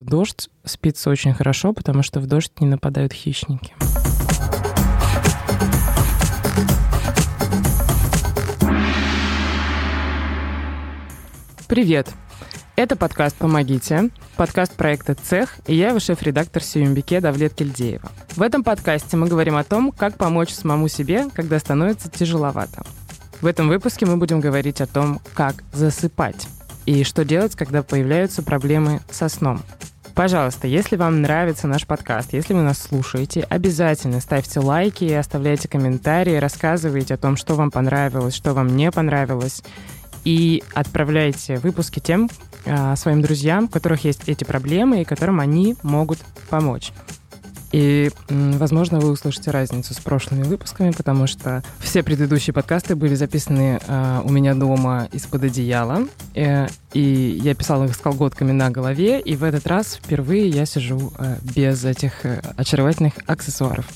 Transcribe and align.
Дождь 0.00 0.50
спится 0.62 1.08
очень 1.08 1.32
хорошо, 1.32 1.72
потому 1.72 2.02
что 2.02 2.20
в 2.20 2.26
дождь 2.26 2.52
не 2.60 2.66
нападают 2.66 3.14
хищники. 3.14 3.74
Привет! 11.66 12.10
Это 12.76 12.94
подкаст 12.94 13.36
«Помогите», 13.36 14.10
подкаст 14.36 14.74
проекта 14.74 15.14
«Цех», 15.14 15.56
и 15.66 15.74
я 15.74 15.88
его 15.88 15.98
шеф-редактор 15.98 16.62
Сиюмбике 16.62 17.22
Давлет 17.22 17.54
Кельдеева. 17.54 18.12
В 18.36 18.42
этом 18.42 18.62
подкасте 18.62 19.16
мы 19.16 19.26
говорим 19.28 19.56
о 19.56 19.64
том, 19.64 19.92
как 19.92 20.18
помочь 20.18 20.50
самому 20.50 20.88
себе, 20.88 21.30
когда 21.32 21.58
становится 21.58 22.10
тяжеловато. 22.10 22.84
В 23.40 23.46
этом 23.46 23.68
выпуске 23.68 24.04
мы 24.04 24.18
будем 24.18 24.40
говорить 24.40 24.82
о 24.82 24.86
том, 24.86 25.20
как 25.32 25.64
засыпать 25.72 26.46
и 26.86 27.04
что 27.04 27.24
делать, 27.24 27.54
когда 27.54 27.82
появляются 27.82 28.42
проблемы 28.42 29.00
со 29.10 29.28
сном. 29.28 29.62
Пожалуйста, 30.14 30.66
если 30.66 30.96
вам 30.96 31.20
нравится 31.20 31.66
наш 31.66 31.86
подкаст, 31.86 32.32
если 32.32 32.54
вы 32.54 32.62
нас 32.62 32.78
слушаете, 32.78 33.42
обязательно 33.42 34.20
ставьте 34.20 34.60
лайки, 34.60 35.04
оставляйте 35.12 35.68
комментарии, 35.68 36.36
рассказывайте 36.36 37.12
о 37.12 37.18
том, 37.18 37.36
что 37.36 37.54
вам 37.54 37.70
понравилось, 37.70 38.34
что 38.34 38.54
вам 38.54 38.76
не 38.76 38.90
понравилось, 38.90 39.62
и 40.24 40.64
отправляйте 40.72 41.58
выпуски 41.58 42.00
тем 42.00 42.30
э, 42.64 42.96
своим 42.96 43.20
друзьям, 43.20 43.64
у 43.64 43.68
которых 43.68 44.04
есть 44.04 44.22
эти 44.26 44.44
проблемы 44.44 45.02
и 45.02 45.04
которым 45.04 45.38
они 45.38 45.76
могут 45.82 46.20
помочь. 46.48 46.92
И, 47.72 48.10
возможно, 48.28 49.00
вы 49.00 49.10
услышите 49.10 49.50
разницу 49.50 49.92
с 49.92 49.98
прошлыми 49.98 50.44
выпусками, 50.44 50.92
потому 50.92 51.26
что 51.26 51.62
все 51.80 52.02
предыдущие 52.02 52.54
подкасты 52.54 52.96
были 52.96 53.14
записаны 53.14 53.80
э, 53.86 54.20
у 54.24 54.30
меня 54.30 54.54
дома 54.54 55.08
из-под 55.12 55.44
одеяла, 55.44 56.06
э, 56.34 56.68
и 56.92 57.38
я 57.42 57.54
писала 57.54 57.84
их 57.84 57.94
с 57.94 57.98
колготками 57.98 58.52
на 58.52 58.70
голове, 58.70 59.20
и 59.20 59.36
в 59.36 59.44
этот 59.44 59.66
раз 59.66 59.96
впервые 60.02 60.48
я 60.48 60.64
сижу 60.64 61.12
э, 61.18 61.36
без 61.54 61.84
этих 61.84 62.24
э, 62.24 62.40
очаровательных 62.56 63.14
аксессуаров. 63.26 63.86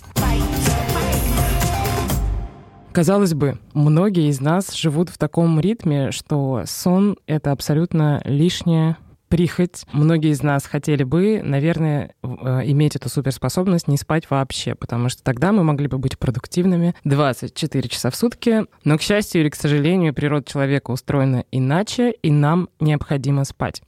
Казалось 2.93 3.34
бы, 3.34 3.57
многие 3.73 4.29
из 4.29 4.41
нас 4.41 4.75
живут 4.75 5.11
в 5.11 5.19
таком 5.19 5.61
ритме, 5.61 6.11
что 6.11 6.65
сон— 6.67 7.17
это 7.27 7.53
абсолютно 7.53 8.21
лишнее 8.25 8.97
прихоть. 9.31 9.86
Многие 9.92 10.33
из 10.33 10.42
нас 10.42 10.67
хотели 10.67 11.05
бы, 11.05 11.41
наверное, 11.42 12.14
э, 12.23 12.27
иметь 12.64 12.97
эту 12.97 13.09
суперспособность 13.09 13.87
не 13.89 13.97
спать 13.97 14.28
вообще, 14.28 14.75
потому 14.75 15.09
что 15.09 15.22
тогда 15.22 15.53
мы 15.53 15.62
могли 15.62 15.87
бы 15.87 15.98
быть 15.98 16.19
продуктивными 16.19 16.95
24 17.05 17.89
часа 17.89 18.11
в 18.11 18.17
сутки. 18.17 18.67
Но, 18.84 18.98
к 18.98 19.03
счастью 19.03 19.41
или 19.42 19.48
к 19.48 19.55
сожалению, 19.55 20.12
природа 20.12 20.50
человека 20.50 20.91
устроена 20.91 21.45
иначе, 21.53 22.11
и 22.11 22.31
нам 22.31 22.69
необходимо 22.81 23.45
спать. 23.45 23.83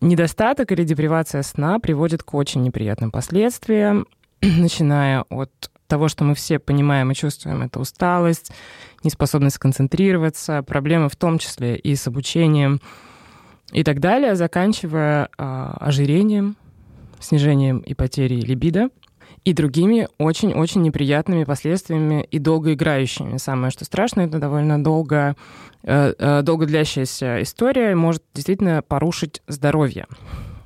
Недостаток 0.00 0.70
или 0.72 0.84
депривация 0.84 1.42
сна 1.42 1.80
приводит 1.80 2.22
к 2.22 2.32
очень 2.32 2.62
неприятным 2.62 3.10
последствиям, 3.10 4.06
начиная 4.40 5.24
от 5.28 5.50
того, 5.88 6.06
что 6.06 6.22
мы 6.22 6.36
все 6.36 6.60
понимаем 6.60 7.10
и 7.10 7.16
чувствуем, 7.16 7.62
это 7.62 7.80
усталость, 7.80 8.52
неспособность 9.02 9.58
концентрироваться, 9.58 10.62
проблемы 10.62 11.08
в 11.08 11.16
том 11.16 11.38
числе 11.38 11.76
и 11.76 11.96
с 11.96 12.06
обучением, 12.06 12.80
и 13.72 13.84
так 13.84 14.00
далее, 14.00 14.34
заканчивая 14.34 15.28
э, 15.36 15.72
ожирением, 15.80 16.56
снижением 17.20 17.78
и 17.78 17.94
потерей 17.94 18.40
либидо 18.40 18.88
и 19.44 19.52
другими 19.52 20.08
очень-очень 20.18 20.82
неприятными 20.82 21.44
последствиями 21.44 22.26
и 22.30 22.38
долгоиграющими. 22.38 23.38
Самое, 23.38 23.70
что 23.70 23.84
страшно, 23.84 24.22
это 24.22 24.38
довольно 24.38 24.82
долго, 24.82 25.34
э, 25.82 26.12
э, 26.18 26.42
долго 26.42 26.66
длящаяся 26.66 27.42
история 27.42 27.94
может 27.94 28.22
действительно 28.34 28.82
порушить 28.82 29.42
здоровье. 29.48 30.06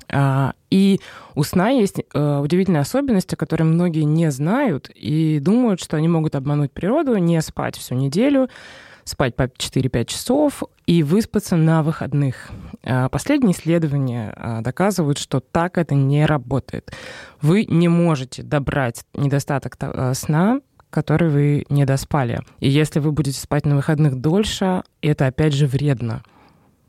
Э, 0.09 0.51
и 0.69 0.99
у 1.35 1.43
сна 1.43 1.69
есть 1.69 1.99
э, 1.99 2.39
удивительная 2.39 2.81
особенность, 2.81 3.33
о 3.33 3.37
которой 3.37 3.63
многие 3.63 4.03
не 4.03 4.29
знают 4.29 4.89
и 4.93 5.39
думают, 5.39 5.79
что 5.79 5.95
они 5.97 6.09
могут 6.09 6.35
обмануть 6.35 6.71
природу, 6.71 7.15
не 7.17 7.41
спать 7.41 7.77
всю 7.77 7.95
неделю, 7.95 8.49
спать 9.05 9.35
по 9.35 9.43
4-5 9.43 10.05
часов 10.05 10.63
и 10.85 11.03
выспаться 11.03 11.55
на 11.55 11.83
выходных. 11.83 12.49
А, 12.83 13.07
последние 13.09 13.53
исследования 13.53 14.33
а, 14.35 14.61
доказывают, 14.61 15.17
что 15.17 15.39
так 15.39 15.77
это 15.77 15.95
не 15.95 16.25
работает. 16.25 16.91
Вы 17.41 17.65
не 17.65 17.87
можете 17.87 18.43
добрать 18.43 19.05
недостаток 19.13 19.77
а, 19.79 20.13
сна, 20.13 20.59
который 20.89 21.29
вы 21.29 21.65
не 21.69 21.85
доспали. 21.85 22.41
И 22.59 22.69
если 22.69 22.99
вы 22.99 23.11
будете 23.11 23.39
спать 23.39 23.65
на 23.65 23.75
выходных 23.75 24.19
дольше, 24.19 24.83
это 25.01 25.27
опять 25.27 25.53
же 25.53 25.67
вредно 25.67 26.23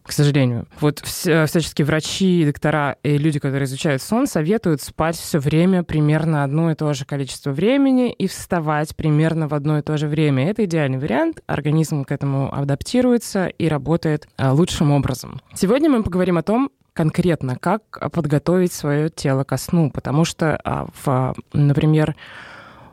к 0.06 0.12
сожалению. 0.12 0.66
Вот 0.80 1.00
всяческие 1.00 1.84
врачи, 1.84 2.44
доктора 2.46 2.96
и 3.02 3.18
люди, 3.18 3.38
которые 3.38 3.64
изучают 3.64 4.02
сон, 4.02 4.26
советуют 4.26 4.80
спать 4.80 5.16
все 5.16 5.38
время 5.38 5.82
примерно 5.82 6.44
одно 6.44 6.70
и 6.70 6.74
то 6.74 6.92
же 6.94 7.04
количество 7.04 7.50
времени 7.50 8.12
и 8.12 8.28
вставать 8.28 8.94
примерно 8.94 9.48
в 9.48 9.54
одно 9.54 9.78
и 9.78 9.82
то 9.82 9.96
же 9.96 10.06
время. 10.06 10.48
Это 10.48 10.64
идеальный 10.64 10.98
вариант. 10.98 11.40
Организм 11.46 12.04
к 12.04 12.12
этому 12.12 12.54
адаптируется 12.54 13.46
и 13.46 13.68
работает 13.68 14.28
а, 14.36 14.52
лучшим 14.52 14.92
образом. 14.92 15.40
Сегодня 15.54 15.90
мы 15.90 16.02
поговорим 16.02 16.38
о 16.38 16.42
том, 16.42 16.70
конкретно, 16.92 17.56
как 17.56 17.82
подготовить 18.12 18.72
свое 18.72 19.10
тело 19.10 19.44
ко 19.44 19.56
сну, 19.56 19.90
потому 19.90 20.24
что, 20.24 20.58
а, 20.64 20.86
в, 21.04 21.34
например, 21.52 22.16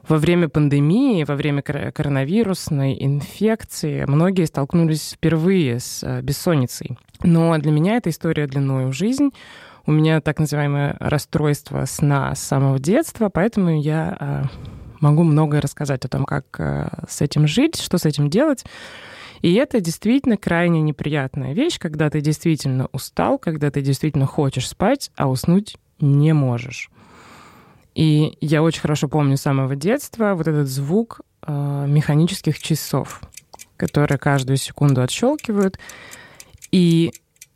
во 0.08 0.18
время 0.18 0.50
пандемии, 0.50 1.24
во 1.24 1.36
время 1.36 1.62
коронавирусной 1.62 2.98
инфекции 3.00 4.06
многие 4.06 4.46
столкнулись 4.46 5.14
впервые 5.14 5.80
с 5.80 6.04
э, 6.04 6.22
бессонницей. 6.22 6.98
Но 7.24 7.58
для 7.58 7.72
меня 7.72 7.98
эта 7.98 8.10
история 8.10 8.48
длиною 8.48 8.90
в 8.90 8.94
жизнь. 8.94 9.30
У 9.86 9.92
меня 9.92 10.22
так 10.22 10.40
называемое 10.40 10.96
расстройство 11.00 11.86
сна 11.86 12.36
с 12.36 12.42
самого 12.42 12.80
детства, 12.80 13.30
поэтому 13.30 13.82
я 13.82 14.18
э, 14.20 14.44
могу 15.00 15.24
многое 15.24 15.62
рассказать 15.62 16.06
о 16.06 16.10
том, 16.10 16.26
как 16.26 16.46
э, 16.60 16.90
с 17.08 17.22
этим 17.22 17.48
жить, 17.48 17.80
что 17.80 17.98
с 17.98 18.06
этим 18.06 18.30
делать. 18.30 18.66
И 19.42 19.54
это 19.56 19.82
действительно 19.82 20.38
крайне 20.38 20.82
неприятная 20.82 21.54
вещь, 21.54 21.78
когда 21.78 22.10
ты 22.10 22.22
действительно 22.22 22.88
устал, 22.94 23.38
когда 23.38 23.72
ты 23.72 23.82
действительно 23.82 24.26
хочешь 24.26 24.70
спать, 24.70 25.12
а 25.18 25.30
уснуть 25.30 25.78
не 26.00 26.34
можешь. 26.34 26.90
И 27.96 28.38
я 28.42 28.64
очень 28.64 28.82
хорошо 28.82 29.08
помню 29.08 29.38
с 29.38 29.42
самого 29.42 29.76
детства 29.76 30.34
вот 30.36 30.48
этот 30.48 30.68
звук 30.68 31.22
э, 31.46 31.86
механических 31.88 32.60
часов, 32.60 33.22
которые 33.78 34.18
каждую 34.18 34.58
секунду 34.58 35.02
отщелкивают. 35.02 35.78
И 36.72 37.12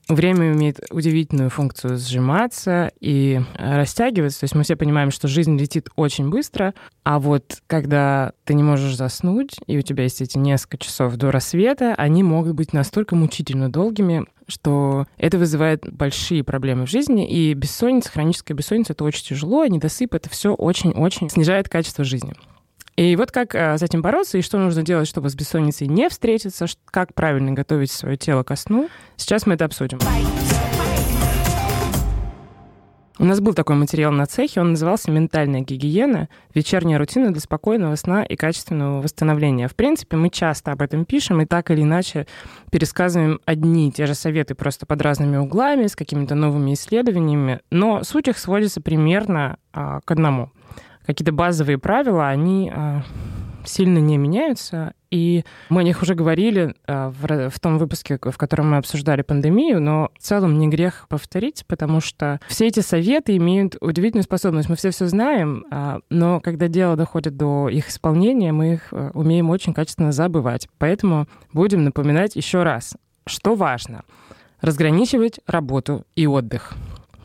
время 0.07 0.53
имеет 0.53 0.79
удивительную 0.89 1.49
функцию 1.49 1.97
сжиматься 1.97 2.91
и 2.99 3.41
растягиваться. 3.57 4.41
То 4.41 4.43
есть 4.45 4.55
мы 4.55 4.63
все 4.63 4.75
понимаем, 4.75 5.11
что 5.11 5.27
жизнь 5.27 5.57
летит 5.57 5.89
очень 5.95 6.29
быстро, 6.29 6.73
а 7.03 7.19
вот 7.19 7.61
когда 7.67 8.33
ты 8.45 8.53
не 8.53 8.63
можешь 8.63 8.95
заснуть, 8.95 9.55
и 9.67 9.77
у 9.77 9.81
тебя 9.81 10.03
есть 10.03 10.21
эти 10.21 10.37
несколько 10.37 10.77
часов 10.77 11.15
до 11.15 11.31
рассвета, 11.31 11.93
они 11.95 12.23
могут 12.23 12.53
быть 12.53 12.73
настолько 12.73 13.15
мучительно 13.15 13.69
долгими, 13.69 14.25
что 14.47 15.05
это 15.17 15.37
вызывает 15.37 15.85
большие 15.91 16.43
проблемы 16.43 16.85
в 16.85 16.89
жизни, 16.89 17.27
и 17.29 17.53
бессонница, 17.53 18.11
хроническая 18.11 18.55
бессонница— 18.55 18.93
это 18.93 19.03
очень 19.03 19.25
тяжело, 19.25 19.61
а 19.61 19.67
недосып— 19.67 20.13
это 20.15 20.29
все 20.29 20.53
очень-очень 20.53 21.29
снижает 21.29 21.69
качество 21.69 22.03
жизни. 22.03 22.33
И 22.95 23.15
вот 23.15 23.31
как 23.31 23.53
э, 23.53 23.77
с 23.77 23.83
этим 23.83 24.01
бороться 24.01 24.39
и 24.39 24.41
что 24.41 24.57
нужно 24.57 24.81
делать, 24.81 25.07
чтобы 25.07 25.29
с 25.29 25.35
бессонницей 25.35 25.87
не 25.87 26.09
встретиться, 26.09 26.65
как 26.85 27.13
правильно 27.13 27.51
готовить 27.51 27.91
свое 27.91 28.17
тело 28.17 28.41
ко 28.41 28.55
сну, 28.55 28.89
сейчас 29.17 29.45
мы 29.45 29.53
это 29.53 29.65
обсудим. 29.65 29.99
У 33.19 33.25
нас 33.25 33.39
был 33.39 33.55
такой 33.55 33.75
материал 33.75 34.11
на 34.11 34.27
цехе, 34.27 34.61
он 34.61 34.71
назывался 34.71 35.09
«Ментальная 35.09 35.61
гигиена. 35.61 36.29
Вечерняя 36.53 36.99
рутина 36.99 37.31
для 37.31 37.41
спокойного 37.41 37.95
сна 37.95 38.23
и 38.23 38.35
качественного 38.35 39.01
восстановления». 39.01 39.67
В 39.67 39.75
принципе, 39.75 40.17
мы 40.17 40.29
часто 40.29 40.71
об 40.71 40.83
этом 40.83 41.03
пишем 41.03 41.41
и 41.41 41.45
так 41.45 41.71
или 41.71 41.81
иначе 41.81 42.27
пересказываем 42.71 43.39
одни 43.45 43.89
и 43.89 43.91
те 43.91 44.05
же 44.05 44.13
советы 44.13 44.53
просто 44.53 44.85
под 44.85 45.01
разными 45.01 45.37
углами, 45.37 45.87
с 45.87 45.95
какими-то 45.95 46.35
новыми 46.35 46.75
исследованиями, 46.75 47.61
но 47.71 48.03
суть 48.03 48.27
их 48.27 48.37
сводится 48.37 48.81
примерно 48.81 49.57
а, 49.73 50.01
к 50.01 50.11
одному. 50.11 50.51
Какие-то 51.07 51.31
базовые 51.31 51.79
правила, 51.79 52.27
они 52.27 52.71
а, 52.71 53.01
сильно 53.67 53.99
не 53.99 54.17
меняются. 54.17 54.93
И 55.09 55.45
мы 55.69 55.81
о 55.81 55.83
них 55.83 56.01
уже 56.01 56.15
говорили 56.15 56.75
а, 56.85 57.09
в, 57.09 57.49
в 57.49 57.59
том 57.59 57.77
выпуске, 57.77 58.19
в 58.21 58.37
котором 58.37 58.71
мы 58.71 58.77
обсуждали 58.77 59.21
пандемию, 59.21 59.79
но 59.81 60.09
в 60.17 60.21
целом 60.21 60.57
не 60.59 60.67
грех 60.67 61.07
повторить, 61.07 61.65
потому 61.67 62.01
что 62.01 62.39
все 62.47 62.67
эти 62.67 62.81
советы 62.81 63.37
имеют 63.37 63.77
удивительную 63.79 64.23
способность. 64.23 64.69
Мы 64.69 64.75
все 64.75 64.91
все 64.91 65.07
знаем, 65.07 65.65
а, 65.71 65.99
но 66.09 66.41
когда 66.41 66.67
дело 66.67 66.95
доходит 66.95 67.37
до 67.37 67.69
их 67.69 67.89
исполнения, 67.89 68.51
мы 68.51 68.73
их 68.73 68.87
а, 68.91 69.11
умеем 69.13 69.49
очень 69.49 69.73
качественно 69.73 70.11
забывать. 70.11 70.67
Поэтому 70.77 71.27
будем 71.53 71.83
напоминать 71.83 72.35
еще 72.35 72.63
раз, 72.63 72.95
что 73.25 73.55
важно. 73.55 74.03
Разграничивать 74.59 75.39
работу 75.45 76.05
и 76.15 76.25
отдых. 76.27 76.73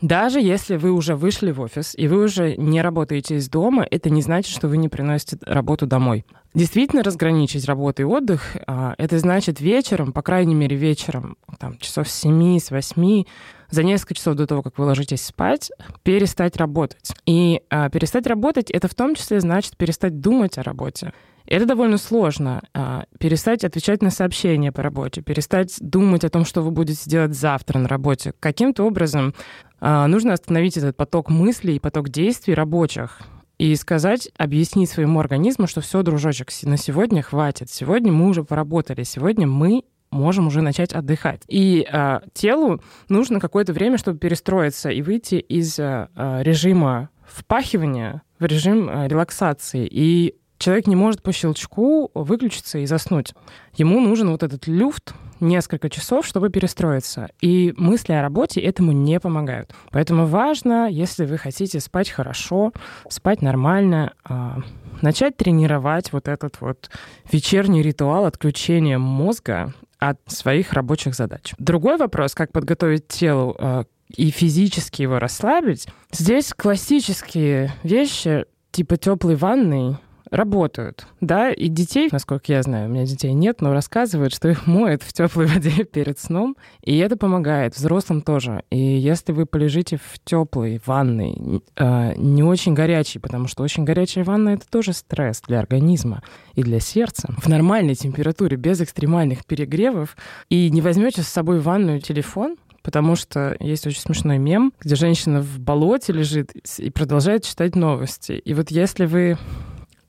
Даже 0.03 0.41
если 0.41 0.75
вы 0.75 0.91
уже 0.91 1.15
вышли 1.15 1.51
в 1.51 1.61
офис 1.61 1.93
и 1.95 2.09
вы 2.09 2.25
уже 2.25 2.57
не 2.57 2.81
работаете 2.81 3.37
из 3.37 3.47
дома, 3.47 3.87
это 3.89 4.09
не 4.09 4.21
значит, 4.21 4.53
что 4.53 4.67
вы 4.67 4.75
не 4.75 4.89
приносите 4.89 5.37
работу 5.45 5.87
домой. 5.87 6.25
Действительно 6.53 7.03
разграничить 7.03 7.63
работу 7.63 8.01
и 8.01 8.05
отдых, 8.05 8.57
а, 8.67 8.95
это 8.97 9.17
значит 9.17 9.61
вечером, 9.61 10.11
по 10.11 10.21
крайней 10.21 10.55
мере 10.55 10.75
вечером, 10.75 11.37
там, 11.57 11.77
часов 11.77 12.09
с 12.09 12.19
7, 12.19 12.59
с 12.59 12.69
8, 12.69 13.23
за 13.69 13.83
несколько 13.83 14.15
часов 14.15 14.35
до 14.35 14.45
того, 14.45 14.61
как 14.61 14.77
вы 14.77 14.83
ложитесь 14.83 15.23
спать, 15.23 15.71
перестать 16.03 16.57
работать. 16.57 17.13
И 17.25 17.61
а, 17.69 17.89
перестать 17.89 18.27
работать 18.27 18.71
это 18.71 18.89
в 18.89 18.95
том 18.95 19.15
числе 19.15 19.39
значит 19.39 19.77
перестать 19.77 20.19
думать 20.19 20.57
о 20.57 20.63
работе. 20.63 21.13
Это 21.45 21.65
довольно 21.65 21.97
сложно. 21.97 22.61
А, 22.73 23.05
перестать 23.19 23.63
отвечать 23.63 24.01
на 24.01 24.09
сообщения 24.09 24.71
по 24.71 24.81
работе, 24.81 25.21
перестать 25.21 25.75
думать 25.79 26.23
о 26.23 26.29
том, 26.29 26.45
что 26.45 26.61
вы 26.61 26.71
будете 26.71 27.09
делать 27.09 27.33
завтра 27.33 27.79
на 27.79 27.87
работе. 27.87 28.33
Каким-то 28.39 28.83
образом 28.83 29.33
а, 29.79 30.07
нужно 30.07 30.33
остановить 30.33 30.77
этот 30.77 30.95
поток 30.95 31.29
мыслей 31.29 31.75
и 31.75 31.79
поток 31.79 32.09
действий 32.09 32.53
рабочих 32.53 33.21
и 33.57 33.75
сказать, 33.75 34.29
объяснить 34.37 34.89
своему 34.89 35.19
организму, 35.19 35.67
что 35.67 35.81
все, 35.81 36.01
дружочек, 36.01 36.49
на 36.63 36.77
сегодня 36.77 37.21
хватит. 37.21 37.69
Сегодня 37.69 38.11
мы 38.11 38.27
уже 38.27 38.43
поработали, 38.43 39.03
сегодня 39.03 39.47
мы 39.47 39.83
можем 40.13 40.47
уже 40.47 40.61
начать 40.61 40.93
отдыхать. 40.93 41.41
И 41.47 41.87
э, 41.91 42.19
телу 42.33 42.81
нужно 43.09 43.39
какое-то 43.39 43.73
время, 43.73 43.97
чтобы 43.97 44.19
перестроиться 44.19 44.89
и 44.89 45.01
выйти 45.01 45.35
из 45.35 45.77
э, 45.79 46.07
режима 46.15 47.09
впахивания 47.25 48.21
в 48.39 48.45
режим 48.45 48.89
э, 48.89 49.07
релаксации. 49.07 49.87
И 49.89 50.35
человек 50.63 50.87
не 50.87 50.95
может 50.95 51.21
по 51.21 51.33
щелчку 51.33 52.09
выключиться 52.13 52.77
и 52.77 52.85
заснуть. 52.85 53.33
Ему 53.75 53.99
нужен 53.99 54.29
вот 54.29 54.43
этот 54.43 54.65
люфт, 54.67 55.13
несколько 55.41 55.89
часов, 55.89 56.25
чтобы 56.25 56.49
перестроиться. 56.49 57.29
И 57.41 57.73
мысли 57.75 58.13
о 58.13 58.21
работе 58.21 58.61
этому 58.61 58.93
не 58.93 59.19
помогают. 59.19 59.75
Поэтому 59.91 60.25
важно, 60.25 60.89
если 60.89 61.25
вы 61.25 61.37
хотите 61.37 61.81
спать 61.81 62.09
хорошо, 62.09 62.71
спать 63.09 63.41
нормально, 63.41 64.13
а, 64.23 64.59
начать 65.01 65.35
тренировать 65.35 66.13
вот 66.13 66.29
этот 66.29 66.61
вот 66.61 66.89
вечерний 67.29 67.81
ритуал 67.81 68.25
отключения 68.25 68.97
мозга 68.97 69.73
от 69.99 70.19
своих 70.27 70.71
рабочих 70.71 71.13
задач. 71.13 71.53
Другой 71.57 71.97
вопрос, 71.97 72.35
как 72.35 72.53
подготовить 72.53 73.09
тело 73.09 73.53
а, 73.59 73.83
и 74.15 74.29
физически 74.29 75.01
его 75.01 75.19
расслабить. 75.19 75.87
Здесь 76.09 76.53
классические 76.55 77.73
вещи 77.83 78.45
типа 78.71 78.95
теплой 78.95 79.35
ванны, 79.35 79.97
работают, 80.33 81.05
да, 81.21 81.51
и 81.51 81.67
детей, 81.67 82.09
насколько 82.11 82.51
я 82.51 82.63
знаю, 82.63 82.89
у 82.89 82.91
меня 82.91 83.05
детей 83.05 83.33
нет, 83.33 83.61
но 83.61 83.71
рассказывают, 83.71 84.33
что 84.33 84.49
их 84.49 84.65
моют 84.65 85.03
в 85.03 85.13
теплой 85.13 85.45
воде 85.45 85.83
перед 85.91 86.17
сном, 86.17 86.57
и 86.81 86.97
это 86.97 87.15
помогает, 87.15 87.75
взрослым 87.75 88.21
тоже. 88.21 88.63
И 88.71 88.79
если 88.79 89.31
вы 89.31 89.45
полежите 89.45 89.97
в 89.97 90.19
теплой 90.25 90.81
ванной, 90.83 91.61
э, 91.75 92.13
не 92.17 92.41
очень 92.41 92.73
горячей, 92.73 93.19
потому 93.19 93.47
что 93.47 93.61
очень 93.61 93.83
горячая 93.83 94.23
ванна 94.23 94.49
это 94.49 94.67
тоже 94.67 94.93
стресс 94.93 95.41
для 95.47 95.59
организма 95.59 96.23
и 96.55 96.63
для 96.63 96.79
сердца, 96.79 97.29
в 97.37 97.47
нормальной 97.47 97.93
температуре, 97.93 98.57
без 98.57 98.81
экстремальных 98.81 99.45
перегревов, 99.45 100.17
и 100.49 100.71
не 100.71 100.81
возьмете 100.81 101.21
с 101.21 101.27
собой 101.27 101.59
в 101.59 101.63
ванную 101.63 102.01
телефон, 102.01 102.57
потому 102.81 103.15
что 103.15 103.55
есть 103.59 103.85
очень 103.85 104.01
смешной 104.01 104.39
мем, 104.39 104.73
где 104.79 104.95
женщина 104.95 105.41
в 105.41 105.59
болоте 105.59 106.11
лежит 106.11 106.51
и 106.79 106.89
продолжает 106.89 107.43
читать 107.43 107.75
новости. 107.75 108.33
И 108.33 108.53
вот 108.55 108.71
если 108.71 109.05
вы 109.05 109.37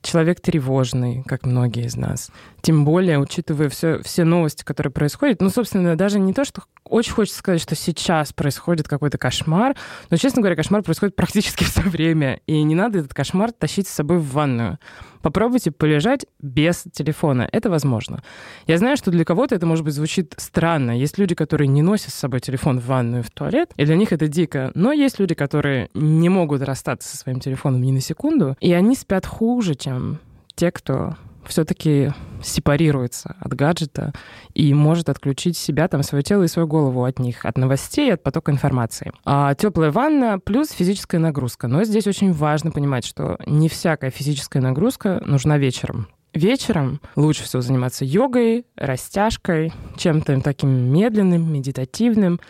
человек 0.05 0.39
тревожный, 0.39 1.23
как 1.23 1.45
многие 1.45 1.85
из 1.85 1.95
нас. 1.97 2.31
Тем 2.61 2.85
более, 2.85 3.19
учитывая 3.19 3.69
все, 3.69 4.01
все 4.03 4.23
новости, 4.23 4.63
которые 4.63 4.91
происходят. 4.91 5.41
Ну, 5.41 5.49
собственно, 5.49 5.95
даже 5.95 6.19
не 6.19 6.33
то, 6.33 6.45
что 6.45 6.63
очень 6.83 7.13
хочется 7.13 7.39
сказать, 7.39 7.61
что 7.61 7.75
сейчас 7.75 8.31
происходит 8.31 8.87
какой-то 8.87 9.17
кошмар, 9.17 9.75
но, 10.09 10.17
честно 10.17 10.41
говоря, 10.41 10.55
кошмар 10.55 10.83
происходит 10.83 11.15
практически 11.15 11.63
все 11.65 11.81
время, 11.81 12.39
и 12.45 12.61
не 12.63 12.75
надо 12.75 12.99
этот 12.99 13.13
кошмар 13.13 13.51
тащить 13.51 13.87
с 13.87 13.91
собой 13.91 14.19
в 14.19 14.31
ванную. 14.31 14.79
Попробуйте 15.25 15.71
полежать 15.71 16.27
без 16.39 16.83
телефона. 16.93 17.49
Это 17.51 17.71
возможно. 17.71 18.21
Я 18.67 18.77
знаю, 18.77 18.95
что 18.95 19.09
для 19.09 19.25
кого-то 19.25 19.55
это, 19.55 19.65
может 19.65 19.83
быть, 19.83 19.95
звучит 19.95 20.35
странно. 20.37 20.91
Есть 20.91 21.17
люди, 21.17 21.33
которые 21.33 21.67
не 21.67 21.81
носят 21.81 22.11
с 22.11 22.13
собой 22.13 22.41
телефон 22.41 22.79
в 22.79 22.85
ванную, 22.85 23.23
в 23.23 23.31
туалет, 23.31 23.71
и 23.75 23.85
для 23.85 23.95
них 23.95 24.13
это 24.13 24.27
дико. 24.27 24.71
Но 24.75 24.91
есть 24.91 25.17
люди, 25.17 25.33
которые 25.33 25.89
не 25.95 26.29
могут 26.29 26.61
расстаться 26.61 27.09
со 27.09 27.17
своим 27.17 27.39
телефоном 27.39 27.81
ни 27.81 27.91
на 27.91 28.01
секунду, 28.01 28.55
и 28.59 28.71
они 28.71 28.95
спят 28.95 29.25
хуже, 29.25 29.73
чем 29.73 30.19
те, 30.53 30.69
кто 30.69 31.15
все-таки 31.47 32.11
сепарируется 32.43 33.35
от 33.39 33.53
гаджета 33.53 34.13
и 34.53 34.73
может 34.73 35.09
отключить 35.09 35.57
себя, 35.57 35.87
там, 35.87 36.03
свое 36.03 36.23
тело 36.23 36.43
и 36.43 36.47
свою 36.47 36.67
голову 36.67 37.03
от 37.03 37.19
них, 37.19 37.45
от 37.45 37.57
новостей, 37.57 38.13
от 38.13 38.23
потока 38.23 38.51
информации. 38.51 39.11
А 39.25 39.55
теплая 39.55 39.91
ванна 39.91 40.39
плюс 40.39 40.71
физическая 40.71 41.19
нагрузка. 41.19 41.67
Но 41.67 41.83
здесь 41.83 42.07
очень 42.07 42.33
важно 42.33 42.71
понимать, 42.71 43.05
что 43.05 43.37
не 43.45 43.69
всякая 43.69 44.11
физическая 44.11 44.61
нагрузка 44.61 45.21
нужна 45.25 45.57
вечером. 45.57 46.07
Вечером 46.33 46.99
лучше 47.15 47.43
всего 47.43 47.61
заниматься 47.61 48.03
йогой, 48.03 48.65
растяжкой, 48.75 49.71
чем-то 49.95 50.41
таким 50.41 50.69
медленным, 50.69 51.51
медитативным, 51.51 52.41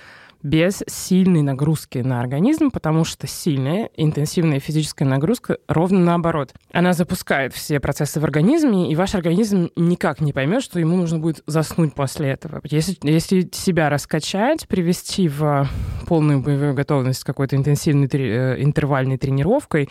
без 0.46 0.84
сильной 0.86 1.42
нагрузки 1.42 1.98
на 1.98 2.20
организм, 2.20 2.70
потому 2.70 3.04
что 3.04 3.26
сильная 3.26 3.90
интенсивная 3.98 4.60
физическая 4.60 5.08
нагрузка 5.08 5.58
ровно 5.68 6.00
наоборот. 6.00 6.54
Она 6.72 6.94
запускает 6.94 7.52
все 7.52 7.80
процессы 7.80 8.20
в 8.20 8.24
организме, 8.24 8.92
и 8.92 8.96
ваш 8.96 9.16
организм 9.16 9.72
никак 9.76 10.22
не 10.22 10.34
поймет, 10.34 10.62
что 10.62 10.80
ему 10.80 10.98
нужно 10.98 11.18
будет 11.18 11.42
заснуть 11.48 11.96
после 11.96 12.30
этого. 12.30 12.62
Если, 12.66 12.96
если 13.02 13.50
себя 13.54 13.90
раскачать, 13.90 14.68
привести 14.68 15.28
в 15.28 15.68
полную 16.06 16.42
боевую 16.42 16.76
готовность 16.76 17.24
какой-то 17.24 17.56
интенсивной 17.56 18.08
э, 18.14 18.62
интервальной 18.62 19.18
тренировкой, 19.18 19.90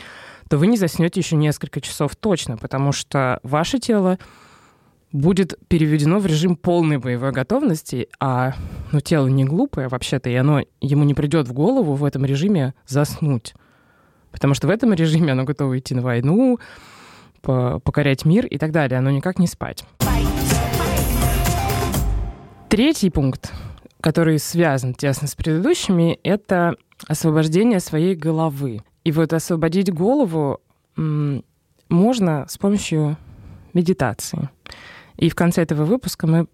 то 0.48 0.56
вы 0.56 0.68
не 0.68 0.76
заснете 0.76 1.18
еще 1.18 1.34
несколько 1.34 1.80
часов 1.80 2.14
точно, 2.14 2.56
потому 2.56 2.92
что 2.92 3.40
ваше 3.42 3.80
тело 3.80 4.20
будет 5.14 5.54
переведено 5.68 6.18
в 6.18 6.26
режим 6.26 6.56
полной 6.56 6.98
боевой 6.98 7.30
готовности, 7.30 8.08
а 8.18 8.54
ну, 8.90 9.00
тело 9.00 9.28
не 9.28 9.44
глупое 9.44 9.86
вообще-то, 9.86 10.28
и 10.28 10.34
оно 10.34 10.62
ему 10.80 11.04
не 11.04 11.14
придет 11.14 11.46
в 11.46 11.52
голову 11.52 11.94
в 11.94 12.04
этом 12.04 12.24
режиме 12.24 12.74
заснуть. 12.84 13.54
Потому 14.32 14.54
что 14.54 14.66
в 14.66 14.70
этом 14.70 14.92
режиме 14.92 15.30
оно 15.30 15.44
готово 15.44 15.78
идти 15.78 15.94
на 15.94 16.02
войну, 16.02 16.58
покорять 17.42 18.24
мир 18.24 18.44
и 18.46 18.58
так 18.58 18.72
далее. 18.72 18.98
Оно 18.98 19.10
никак 19.10 19.38
не 19.38 19.46
спать. 19.46 19.84
Третий 22.68 23.10
пункт, 23.10 23.52
который 24.00 24.40
связан 24.40 24.94
тесно 24.94 25.28
с 25.28 25.36
предыдущими, 25.36 26.18
это 26.24 26.74
освобождение 27.06 27.78
своей 27.78 28.16
головы. 28.16 28.82
И 29.04 29.12
вот 29.12 29.32
освободить 29.32 29.92
голову 29.92 30.58
можно 30.96 32.46
с 32.48 32.58
помощью 32.58 33.16
медитации. 33.74 34.48
И 35.16 35.28
в 35.28 35.34
конце 35.34 35.62
этого 35.62 35.84
выпуска 35.84 36.26
мы 36.26 36.46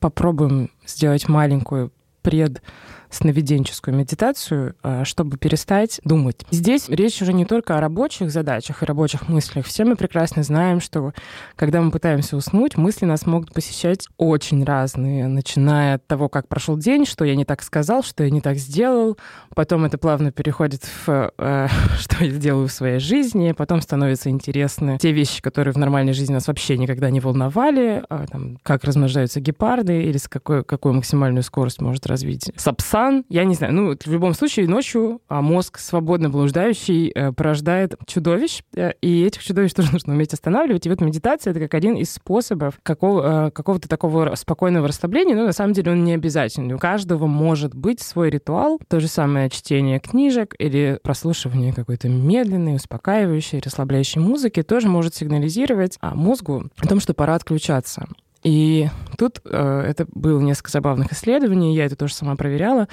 попробуем 0.00 0.70
сделать 0.86 1.28
маленькую 1.28 1.92
пред 2.22 2.62
сновиденческую 3.10 3.96
медитацию, 3.96 4.74
а, 4.82 5.04
чтобы 5.04 5.36
перестать 5.36 6.00
думать. 6.04 6.44
Здесь 6.50 6.88
речь 6.88 7.20
уже 7.22 7.32
не 7.32 7.44
только 7.44 7.76
о 7.76 7.80
рабочих 7.80 8.30
задачах 8.30 8.82
и 8.82 8.86
рабочих 8.86 9.28
мыслях. 9.28 9.66
Все 9.66 9.84
мы 9.84 9.96
прекрасно 9.96 10.42
знаем, 10.42 10.80
что 10.80 11.12
когда 11.56 11.80
мы 11.80 11.90
пытаемся 11.90 12.36
уснуть, 12.36 12.76
мысли 12.76 13.04
нас 13.04 13.26
могут 13.26 13.52
посещать 13.52 14.08
очень 14.16 14.64
разные, 14.64 15.26
начиная 15.26 15.96
от 15.96 16.06
того, 16.06 16.28
как 16.28 16.48
прошел 16.48 16.76
день, 16.76 17.04
что 17.04 17.24
я 17.24 17.34
не 17.34 17.44
так 17.44 17.62
сказал, 17.62 18.02
что 18.02 18.24
я 18.24 18.30
не 18.30 18.40
так 18.40 18.56
сделал, 18.56 19.18
потом 19.54 19.84
это 19.84 19.98
плавно 19.98 20.30
переходит 20.32 20.84
в 20.84 21.32
э, 21.36 21.68
что 21.98 22.24
я 22.24 22.30
делаю 22.32 22.68
в 22.68 22.72
своей 22.72 23.00
жизни, 23.00 23.52
потом 23.52 23.80
становятся 23.82 24.30
интересны 24.30 24.98
те 25.00 25.12
вещи, 25.12 25.42
которые 25.42 25.74
в 25.74 25.78
нормальной 25.78 26.12
жизни 26.12 26.34
нас 26.34 26.46
вообще 26.46 26.78
никогда 26.78 27.10
не 27.10 27.20
волновали, 27.20 28.04
э, 28.08 28.26
там, 28.30 28.58
как 28.62 28.84
размножаются 28.84 29.40
гепарды 29.40 30.02
или 30.02 30.18
с 30.18 30.28
какой, 30.28 30.64
какую 30.64 30.94
максимальную 30.94 31.42
скорость 31.42 31.80
может 31.80 32.06
развить 32.06 32.52
сапсан, 32.56 32.99
сан, 33.00 33.24
я 33.28 33.44
не 33.44 33.54
знаю, 33.54 33.72
ну, 33.72 33.96
в 33.96 34.12
любом 34.12 34.34
случае 34.34 34.68
ночью 34.68 35.20
а 35.28 35.40
мозг 35.40 35.78
свободно 35.78 36.28
блуждающий 36.28 37.10
э, 37.14 37.32
порождает 37.32 37.94
чудовищ, 38.06 38.62
э, 38.76 38.92
и 39.00 39.24
этих 39.24 39.42
чудовищ 39.42 39.72
тоже 39.74 39.92
нужно 39.92 40.12
уметь 40.12 40.34
останавливать. 40.34 40.86
И 40.86 40.90
вот 40.90 41.00
медитация— 41.00 41.50
это 41.52 41.60
как 41.60 41.74
один 41.74 41.94
из 41.94 42.12
способов 42.12 42.78
какого, 42.82 43.48
э, 43.48 43.50
какого-то 43.50 43.88
такого 43.88 44.34
спокойного 44.34 44.88
расслабления, 44.88 45.34
но 45.34 45.46
на 45.46 45.52
самом 45.52 45.72
деле 45.72 45.92
он 45.92 46.04
не 46.04 46.12
обязательный. 46.12 46.74
У 46.74 46.78
каждого 46.78 47.26
может 47.26 47.74
быть 47.74 48.00
свой 48.00 48.30
ритуал, 48.30 48.78
то 48.88 49.00
же 49.00 49.08
самое 49.08 49.48
чтение 49.48 49.98
книжек 49.98 50.54
или 50.58 50.98
прослушивание 51.02 51.72
какой-то 51.72 52.08
медленной, 52.08 52.76
успокаивающей, 52.76 53.60
расслабляющей 53.60 54.20
музыки 54.20 54.62
тоже 54.62 54.88
может 54.88 55.14
сигнализировать 55.14 55.96
а, 56.00 56.14
мозгу 56.14 56.64
о 56.78 56.86
том, 56.86 57.00
что 57.00 57.14
пора 57.14 57.34
отключаться. 57.34 58.06
И 58.42 58.88
тут 59.18 59.40
э, 59.44 59.84
это 59.86 60.06
было 60.12 60.40
несколько 60.40 60.70
забавных 60.70 61.12
исследований, 61.12 61.74
я 61.74 61.84
это 61.86 61.96
тоже 61.96 62.14
сама 62.14 62.36
проверяла 62.36 62.88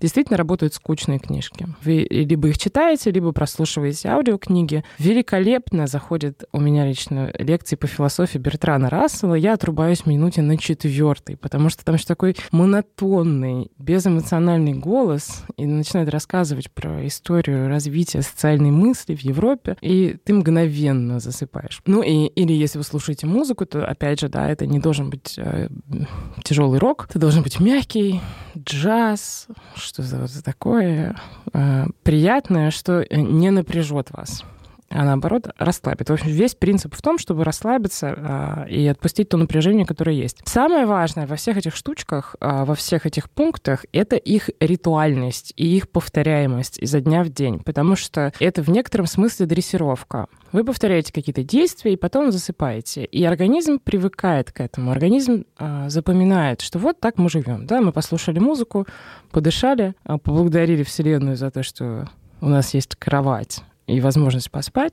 действительно 0.00 0.36
работают 0.36 0.74
скучные 0.74 1.18
книжки. 1.18 1.66
Вы 1.82 2.06
либо 2.08 2.48
их 2.48 2.58
читаете, 2.58 3.10
либо 3.10 3.32
прослушиваете 3.32 4.08
аудиокниги. 4.08 4.84
Великолепно 4.98 5.86
заходят 5.86 6.44
у 6.52 6.60
меня 6.60 6.86
лично 6.86 7.32
лекции 7.38 7.76
по 7.76 7.86
философии 7.86 8.38
Бертрана 8.38 8.90
Рассела. 8.90 9.34
Я 9.34 9.54
отрубаюсь 9.54 10.02
в 10.02 10.06
минуте 10.06 10.42
на 10.42 10.56
четвертой, 10.56 11.36
потому 11.36 11.68
что 11.68 11.84
там 11.84 11.96
еще 11.96 12.06
такой 12.06 12.36
монотонный, 12.50 13.70
безэмоциональный 13.78 14.74
голос, 14.74 15.44
и 15.56 15.66
начинает 15.66 16.08
рассказывать 16.08 16.70
про 16.70 17.06
историю 17.06 17.68
развития 17.68 18.22
социальной 18.22 18.70
мысли 18.70 19.14
в 19.14 19.20
Европе, 19.20 19.76
и 19.80 20.16
ты 20.24 20.34
мгновенно 20.34 21.20
засыпаешь. 21.20 21.82
Ну 21.86 22.02
и 22.02 22.26
или 22.26 22.52
если 22.52 22.78
вы 22.78 22.84
слушаете 22.84 23.26
музыку, 23.26 23.66
то 23.66 23.84
опять 23.86 24.20
же, 24.20 24.28
да, 24.28 24.48
это 24.48 24.66
не 24.66 24.78
должен 24.78 25.10
быть 25.10 25.34
э, 25.38 25.68
тяжелый 26.44 26.78
рок, 26.78 27.06
это 27.08 27.18
должен 27.18 27.42
быть 27.42 27.60
мягкий 27.60 28.20
джаз, 28.64 29.46
что-то 29.74 30.42
такое 30.42 31.16
э, 31.52 31.86
приятное, 32.02 32.70
что 32.70 33.04
не 33.10 33.50
напряжет 33.50 34.10
вас 34.10 34.44
а 34.90 35.04
наоборот 35.04 35.48
расслабит. 35.58 36.08
В 36.08 36.12
общем, 36.12 36.28
весь 36.28 36.54
принцип 36.54 36.94
в 36.94 37.02
том, 37.02 37.18
чтобы 37.18 37.44
расслабиться 37.44 38.14
а, 38.16 38.66
и 38.68 38.86
отпустить 38.86 39.28
то 39.28 39.36
напряжение, 39.36 39.84
которое 39.84 40.16
есть. 40.16 40.38
Самое 40.44 40.86
важное 40.86 41.26
во 41.26 41.36
всех 41.36 41.56
этих 41.56 41.76
штучках, 41.76 42.36
а, 42.40 42.64
во 42.64 42.74
всех 42.74 43.04
этих 43.06 43.30
пунктах, 43.30 43.84
это 43.92 44.16
их 44.16 44.50
ритуальность 44.60 45.52
и 45.56 45.76
их 45.76 45.90
повторяемость 45.90 46.78
изо 46.78 47.00
дня 47.00 47.22
в 47.22 47.28
день, 47.28 47.60
потому 47.60 47.96
что 47.96 48.32
это 48.40 48.62
в 48.62 48.68
некотором 48.68 49.06
смысле 49.06 49.46
дрессировка. 49.46 50.26
Вы 50.52 50.64
повторяете 50.64 51.12
какие-то 51.12 51.42
действия 51.42 51.92
и 51.92 51.96
потом 51.96 52.32
засыпаете. 52.32 53.04
И 53.04 53.22
организм 53.24 53.78
привыкает 53.78 54.50
к 54.52 54.60
этому. 54.60 54.90
Организм 54.90 55.44
а, 55.58 55.90
запоминает, 55.90 56.62
что 56.62 56.78
вот 56.78 56.98
так 56.98 57.18
мы 57.18 57.28
живем. 57.28 57.66
Да, 57.66 57.82
мы 57.82 57.92
послушали 57.92 58.38
музыку, 58.38 58.86
подышали, 59.30 59.94
а, 60.04 60.16
поблагодарили 60.16 60.82
Вселенную 60.82 61.36
за 61.36 61.50
то, 61.50 61.62
что 61.62 62.08
у 62.40 62.48
нас 62.48 62.72
есть 62.72 62.96
кровать 62.96 63.62
и 63.88 64.00
возможность 64.00 64.50
поспать, 64.50 64.92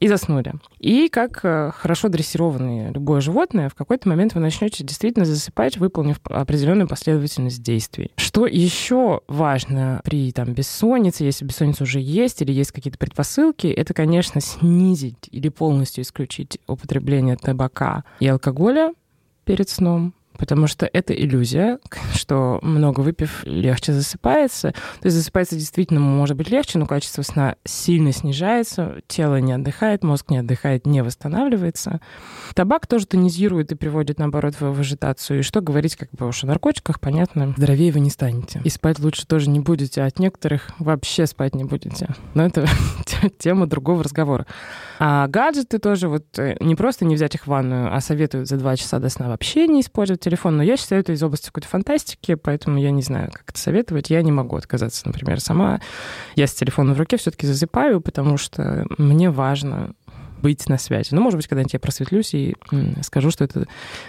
и 0.00 0.08
заснули. 0.08 0.54
И 0.78 1.08
как 1.08 1.40
э, 1.42 1.70
хорошо 1.74 2.08
дрессированное 2.08 2.92
любое 2.92 3.20
животное, 3.20 3.68
в 3.68 3.74
какой-то 3.74 4.08
момент 4.08 4.34
вы 4.34 4.40
начнете 4.40 4.84
действительно 4.84 5.24
засыпать, 5.24 5.76
выполнив 5.76 6.18
определенную 6.24 6.88
последовательность 6.88 7.62
действий. 7.62 8.12
Что 8.16 8.46
еще 8.46 9.22
важно 9.26 10.00
при 10.04 10.32
там, 10.32 10.54
бессоннице, 10.54 11.24
если 11.24 11.44
бессонница 11.44 11.82
уже 11.82 12.00
есть 12.00 12.40
или 12.42 12.52
есть 12.52 12.72
какие-то 12.72 12.98
предпосылки, 12.98 13.66
это, 13.66 13.92
конечно, 13.92 14.40
снизить 14.40 15.28
или 15.30 15.48
полностью 15.48 16.02
исключить 16.02 16.58
употребление 16.66 17.36
табака 17.36 18.04
и 18.20 18.28
алкоголя 18.28 18.92
перед 19.44 19.68
сном, 19.68 20.14
потому 20.38 20.66
что 20.68 20.88
это 20.90 21.12
иллюзия, 21.12 21.78
что 22.14 22.60
много 22.62 23.00
выпив 23.00 23.42
легче 23.44 23.92
засыпается. 23.92 24.70
То 25.00 25.06
есть 25.06 25.16
засыпается 25.16 25.56
действительно 25.56 26.00
может 26.00 26.36
быть 26.36 26.48
легче, 26.48 26.78
но 26.78 26.86
качество 26.86 27.22
сна 27.22 27.56
сильно 27.64 28.12
снижается, 28.12 29.02
тело 29.08 29.40
не 29.40 29.52
отдыхает, 29.52 30.04
мозг 30.04 30.30
не 30.30 30.38
отдыхает, 30.38 30.86
не 30.86 31.02
восстанавливается. 31.02 32.00
Табак 32.54 32.86
тоже 32.86 33.06
тонизирует 33.06 33.72
и 33.72 33.74
приводит, 33.74 34.18
наоборот, 34.18 34.54
в 34.58 34.78
вегетацию. 34.78 35.40
И 35.40 35.42
что 35.42 35.60
говорить 35.60 35.96
как 35.96 36.10
бы 36.12 36.26
уж 36.26 36.44
о 36.44 36.46
наркотиках, 36.46 37.00
понятно, 37.00 37.52
здоровее 37.56 37.92
вы 37.92 38.00
не 38.00 38.10
станете. 38.10 38.60
И 38.64 38.70
спать 38.70 39.00
лучше 39.00 39.26
тоже 39.26 39.50
не 39.50 39.60
будете, 39.60 40.02
а 40.02 40.06
от 40.06 40.18
некоторых 40.18 40.70
вообще 40.78 41.26
спать 41.26 41.54
не 41.54 41.64
будете. 41.64 42.08
Но 42.34 42.46
это 42.46 42.66
тема 43.38 43.66
другого 43.66 44.04
разговора. 44.04 44.46
А 45.00 45.26
гаджеты 45.26 45.78
тоже 45.78 46.08
вот 46.08 46.24
э, 46.38 46.56
не 46.60 46.74
просто 46.74 47.04
не 47.04 47.14
взять 47.14 47.34
их 47.34 47.44
в 47.44 47.46
ванную, 47.48 47.94
а 47.94 48.00
советуют 48.00 48.48
за 48.48 48.56
два 48.56 48.76
часа 48.76 48.98
до 48.98 49.08
сна 49.08 49.28
вообще 49.28 49.66
не 49.66 49.80
использовать 49.80 50.27
телефон. 50.28 50.56
Но 50.56 50.62
я 50.62 50.76
считаю 50.76 51.00
это 51.00 51.12
из 51.12 51.22
области 51.22 51.46
какой-то 51.46 51.68
фантастики, 51.68 52.34
поэтому 52.34 52.78
я 52.78 52.90
не 52.90 53.02
знаю, 53.02 53.30
как 53.32 53.50
это 53.50 53.58
советовать. 53.58 54.10
Я 54.10 54.22
не 54.22 54.32
могу 54.32 54.56
отказаться, 54.56 55.06
например, 55.06 55.40
сама. 55.40 55.80
Я 56.34 56.46
с 56.46 56.54
телефоном 56.54 56.94
в 56.94 56.98
руке 56.98 57.16
все-таки 57.16 57.46
засыпаю, 57.46 58.00
потому 58.00 58.36
что 58.36 58.86
мне 58.98 59.30
важно 59.30 59.94
быть 60.40 60.68
на 60.68 60.78
связи. 60.78 61.08
Ну, 61.12 61.20
может 61.20 61.36
быть, 61.36 61.48
когда-нибудь 61.48 61.72
я 61.72 61.80
просветлюсь 61.80 62.32
и 62.34 62.54
скажу, 63.02 63.30
что 63.30 63.44
это 63.44 63.66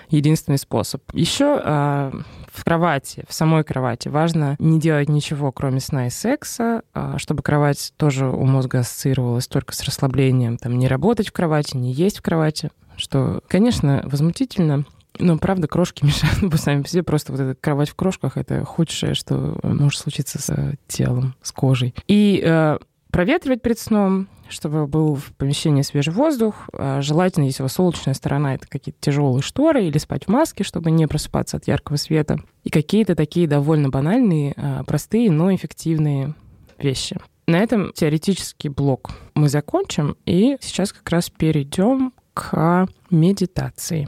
единственный 0.10 0.58
способ. 0.58 1.02
Еще 1.14 1.60
а, 1.64 2.12
в 2.54 2.64
кровати, 2.64 3.24
в 3.28 3.34
самой 3.34 3.64
кровати 3.64 4.10
важно 4.10 4.56
не 4.60 4.80
делать 4.80 5.10
ничего, 5.10 5.52
кроме 5.52 5.80
сна 5.80 6.08
и 6.08 6.10
секса, 6.10 6.84
а, 6.94 7.18
чтобы 7.18 7.42
кровать 7.42 7.94
тоже 7.98 8.28
у 8.28 8.46
мозга 8.46 8.80
ассоциировалась 8.80 9.48
только 9.48 9.74
с 9.74 9.84
расслаблением. 9.84 10.58
Там 10.58 10.78
не 10.78 10.88
работать 10.88 11.30
в 11.30 11.32
кровати, 11.32 11.78
не 11.78 11.92
есть 11.92 12.20
в 12.20 12.22
кровати, 12.22 12.70
что, 12.96 13.42
конечно, 13.48 14.02
возмутительно. 14.06 14.86
Но, 15.20 15.38
правда, 15.38 15.68
крошки 15.68 16.04
мешают 16.06 16.42
ну, 16.42 16.52
сами 16.58 16.82
по 16.82 16.88
себе. 16.88 17.04
Просто 17.04 17.32
вот 17.32 17.42
эта 17.42 17.56
кровать 17.60 17.90
в 17.90 17.96
крошках— 17.96 18.34
это 18.38 18.64
худшее, 18.66 19.14
что 19.14 19.60
может 19.64 20.00
случиться 20.00 20.42
с 20.42 20.74
телом, 20.88 21.36
с 21.42 21.52
кожей. 21.52 21.94
И 22.08 22.42
э, 22.44 22.80
проветривать 23.12 23.62
перед 23.62 23.80
сном, 23.80 24.28
чтобы 24.48 24.88
был 24.88 25.16
в 25.16 25.34
помещении 25.36 25.84
свежий 25.84 26.14
воздух. 26.14 26.70
А, 26.74 27.02
желательно, 27.02 27.46
если 27.46 27.62
у 27.62 27.66
вас 27.66 27.74
солнечная 27.74 28.16
сторона, 28.16 28.56
это 28.56 28.68
какие-то 28.68 29.00
тяжелые 29.00 29.44
шторы 29.44 29.86
или 29.86 29.98
спать 29.98 30.26
в 30.26 30.30
маске, 30.30 30.64
чтобы 30.64 30.90
не 30.90 31.08
просыпаться 31.08 31.58
от 31.58 31.68
яркого 31.68 31.98
света. 31.98 32.40
И 32.64 32.70
какие-то 32.70 33.16
такие 33.16 33.48
довольно 33.48 33.90
банальные, 33.90 34.56
простые, 34.88 35.30
но 35.30 35.54
эффективные 35.54 36.34
вещи. 36.80 37.18
На 37.48 37.58
этом 37.58 37.92
теоретический 37.94 38.70
блок 38.70 39.12
мы 39.34 39.50
закончим, 39.50 40.16
и 40.26 40.58
сейчас 40.62 40.94
как 40.94 41.10
раз 41.10 41.30
перейдем 41.30 42.14
к 42.34 42.88
медитации 43.10 44.08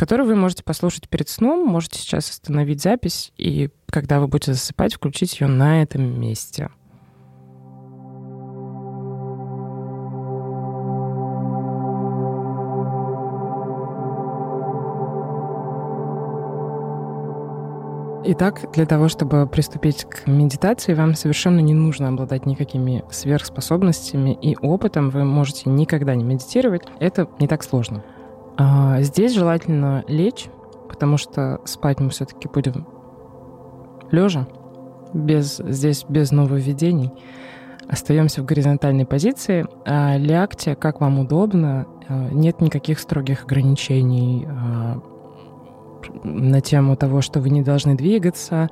которую 0.00 0.28
вы 0.28 0.34
можете 0.34 0.62
послушать 0.62 1.10
перед 1.10 1.28
сном, 1.28 1.68
можете 1.68 1.98
сейчас 1.98 2.30
остановить 2.30 2.80
запись, 2.80 3.34
и 3.36 3.68
когда 3.84 4.18
вы 4.18 4.28
будете 4.28 4.54
засыпать, 4.54 4.94
включить 4.94 5.38
ее 5.38 5.46
на 5.46 5.82
этом 5.82 6.18
месте. 6.18 6.70
Итак, 18.24 18.72
для 18.72 18.86
того, 18.86 19.08
чтобы 19.08 19.46
приступить 19.46 20.04
к 20.04 20.26
медитации, 20.26 20.94
вам 20.94 21.14
совершенно 21.14 21.60
не 21.60 21.74
нужно 21.74 22.08
обладать 22.08 22.46
никакими 22.46 23.04
сверхспособностями 23.10 24.32
и 24.40 24.56
опытом. 24.62 25.10
Вы 25.10 25.24
можете 25.24 25.68
никогда 25.68 26.14
не 26.14 26.24
медитировать. 26.24 26.84
Это 27.00 27.28
не 27.38 27.46
так 27.46 27.62
сложно. 27.62 28.02
А 28.62 29.00
здесь 29.00 29.32
желательно 29.32 30.04
лечь, 30.06 30.50
потому 30.86 31.16
что 31.16 31.62
спать 31.64 31.98
мы 31.98 32.10
все-таки 32.10 32.46
будем 32.46 32.86
лежа, 34.10 34.46
без, 35.14 35.56
здесь 35.56 36.04
без 36.06 36.30
нововведений. 36.30 37.10
Остаемся 37.88 38.42
в 38.42 38.44
горизонтальной 38.44 39.06
позиции. 39.06 39.66
А 39.86 40.18
лягте, 40.18 40.74
как 40.76 41.00
вам 41.00 41.20
удобно. 41.20 41.86
А, 42.06 42.28
нет 42.32 42.60
никаких 42.60 42.98
строгих 42.98 43.44
ограничений 43.44 44.46
на 46.22 46.60
тему 46.60 46.96
того, 46.96 47.22
что 47.22 47.40
вы 47.40 47.48
не 47.48 47.62
должны 47.62 47.94
двигаться, 47.94 48.68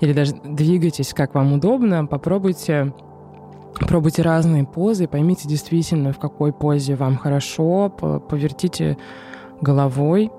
или 0.00 0.14
даже 0.14 0.34
двигайтесь, 0.42 1.12
как 1.12 1.34
вам 1.34 1.52
удобно, 1.52 2.06
попробуйте 2.06 2.94
Пробуйте 3.80 4.22
разные 4.22 4.64
позы, 4.64 5.08
поймите 5.08 5.48
действительно, 5.48 6.12
в 6.12 6.18
какой 6.18 6.52
позе 6.52 6.94
вам 6.94 7.16
хорошо, 7.16 7.88
повертите 7.88 8.96
головой, 9.60 10.30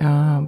а, 0.00 0.44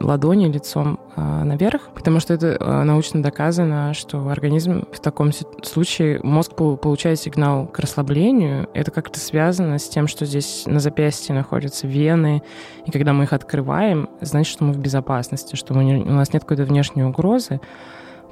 ладони 0.00 0.46
лицом 0.46 0.98
а, 1.14 1.44
наверх, 1.44 1.90
потому 1.94 2.20
что 2.20 2.32
это 2.32 2.56
а, 2.58 2.84
научно 2.84 3.22
доказано, 3.22 3.92
что 3.92 4.28
организм 4.28 4.86
в 4.92 5.00
таком 5.00 5.30
случае, 5.62 6.20
мозг 6.22 6.54
получает 6.54 7.20
сигнал 7.20 7.66
к 7.66 7.78
расслаблению. 7.80 8.68
Это 8.72 8.90
как-то 8.90 9.20
связано 9.20 9.78
с 9.78 9.88
тем, 9.88 10.06
что 10.06 10.24
здесь 10.24 10.64
на 10.66 10.80
запястье 10.80 11.34
находятся 11.34 11.86
вены, 11.86 12.42
и 12.86 12.90
когда 12.90 13.12
мы 13.12 13.24
их 13.24 13.32
открываем, 13.32 14.08
значит, 14.20 14.52
что 14.52 14.64
мы 14.64 14.72
в 14.72 14.78
безопасности, 14.78 15.56
что 15.56 15.74
мы 15.74 16.00
у 16.00 16.12
нас 16.12 16.32
нет 16.32 16.42
какой-то 16.42 16.64
внешней 16.64 17.02
угрозы. 17.02 17.60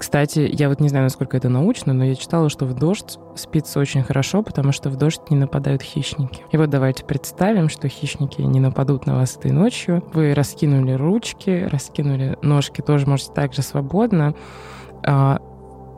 Кстати, 0.01 0.49
я 0.51 0.71
вот 0.71 0.81
не 0.81 0.89
знаю, 0.89 1.05
насколько 1.05 1.37
это 1.37 1.51
научно, 1.51 1.93
но 1.93 2.07
я 2.07 2.15
читала, 2.15 2.49
что 2.49 2.65
в 2.65 2.73
дождь 2.73 3.19
спится 3.35 3.79
очень 3.79 4.03
хорошо, 4.03 4.43
потому 4.43 4.73
что 4.73 4.89
в 4.89 4.97
дождь 4.97 5.21
не 5.29 5.37
нападают 5.37 5.83
хищники. 5.83 6.43
И 6.51 6.57
вот 6.57 6.71
давайте 6.71 7.05
представим, 7.05 7.69
что 7.69 7.87
хищники 7.87 8.41
не 8.41 8.61
нападут 8.61 9.05
на 9.05 9.17
вас 9.17 9.37
этой 9.37 9.51
ночью. 9.51 10.03
Вы 10.15 10.33
раскинули 10.33 10.93
ручки, 10.93 11.69
раскинули 11.71 12.39
ножки, 12.41 12.81
тоже 12.81 13.07
можете 13.07 13.33
также 13.35 13.61
свободно. 13.61 14.35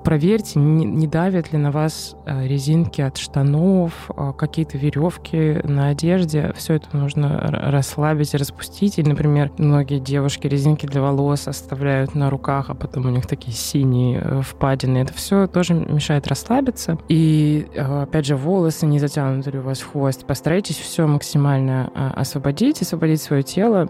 Проверьте, 0.05 0.59
не, 0.59 0.85
не 0.85 1.07
давят 1.07 1.53
ли 1.53 1.59
на 1.59 1.71
вас 1.71 2.17
э, 2.27 2.47
резинки 2.47 3.01
от 3.01 3.19
штанов, 3.19 4.11
э, 4.11 4.33
какие-то 4.37 4.77
веревки 4.79 5.61
на 5.65 5.89
одежде. 5.89 6.53
Все 6.57 6.75
это 6.75 6.97
нужно 6.97 7.39
расслабить, 7.39 8.35
распустить. 8.35 8.99
Или, 8.99 9.09
например, 9.09 9.53
многие 9.59 9.99
девушки 9.99 10.47
резинки 10.47 10.87
для 10.87 11.01
волос 11.01 11.47
оставляют 11.47 12.15
на 12.15 12.31
руках, 12.31 12.71
а 12.71 12.75
потом 12.75 13.07
у 13.07 13.11
них 13.11 13.27
такие 13.27 13.53
синие 13.53 14.21
э, 14.23 14.41
впадины. 14.43 14.99
Это 14.99 15.13
все 15.13 15.47
тоже 15.47 15.75
мешает 15.75 16.27
расслабиться. 16.27 16.99
И, 17.09 17.69
опять 17.77 18.27
же, 18.27 18.37
волосы 18.37 18.87
не 18.87 18.99
затянуты 18.99 19.53
ли 19.53 19.59
у 19.59 19.63
вас 19.63 19.83
хвост. 19.83 20.27
Постарайтесь 20.27 20.79
все 20.79 21.07
максимально 21.07 21.91
освободить, 22.17 22.83
освободить 22.83 23.21
свое 23.21 23.43
тело, 23.43 23.89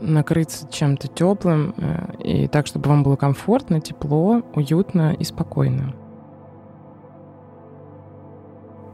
накрыться 0.00 0.66
чем-то 0.70 1.08
теплым, 1.08 1.74
и 2.18 2.48
так, 2.48 2.66
чтобы 2.66 2.88
вам 2.88 3.02
было 3.02 3.16
комфортно, 3.16 3.80
тепло, 3.80 4.42
уютно, 4.54 5.03
и 5.12 5.24
спокойно. 5.24 5.94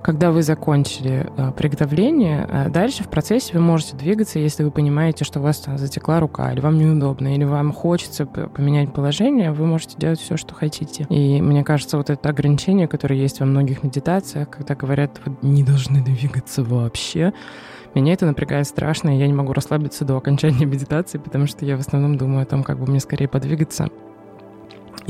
Когда 0.03 0.33
вы 0.33 0.43
закончили 0.43 1.31
э, 1.37 1.53
приготовление, 1.53 2.47
э, 2.49 2.71
дальше 2.71 3.05
в 3.05 3.09
процессе 3.11 3.53
вы 3.53 3.61
можете 3.61 3.97
двигаться, 3.97 4.39
если 4.39 4.65
вы 4.65 4.71
понимаете, 4.71 5.25
что 5.25 5.41
у 5.41 5.43
вас 5.43 5.59
там 5.59 5.77
затекла 5.77 6.21
рука, 6.21 6.51
или 6.53 6.61
вам 6.61 6.79
неудобно, 6.79 7.35
или 7.35 7.45
вам 7.45 7.73
хочется 7.73 8.25
поменять 8.25 8.95
положение, 8.95 9.53
вы 9.53 9.67
можете 9.67 9.99
делать 9.99 10.19
все, 10.19 10.39
что 10.39 10.55
хотите. 10.55 11.07
И 11.11 11.43
мне 11.43 11.63
кажется, 11.65 11.99
вот 11.99 12.09
это 12.09 12.31
ограничение, 12.31 12.89
которое 12.89 13.21
есть 13.21 13.41
во 13.41 13.47
многих 13.47 13.83
медитациях, 13.83 14.49
когда 14.49 14.75
говорят, 14.75 15.21
вы 15.25 15.37
не 15.43 15.63
должны 15.63 16.03
двигаться 16.03 16.65
вообще, 16.65 17.35
меня 17.95 18.13
это 18.13 18.25
напрягает 18.25 18.67
страшно, 18.67 19.15
и 19.15 19.19
я 19.19 19.27
не 19.27 19.33
могу 19.33 19.53
расслабиться 19.53 20.05
до 20.05 20.17
окончания 20.17 20.65
медитации, 20.65 21.19
потому 21.19 21.47
что 21.47 21.65
я 21.65 21.77
в 21.77 21.81
основном 21.81 22.17
думаю 22.17 22.43
о 22.43 22.47
том, 22.47 22.63
как 22.63 22.79
бы 22.79 22.87
мне 22.87 23.01
скорее 23.01 23.29
подвигаться, 23.29 23.91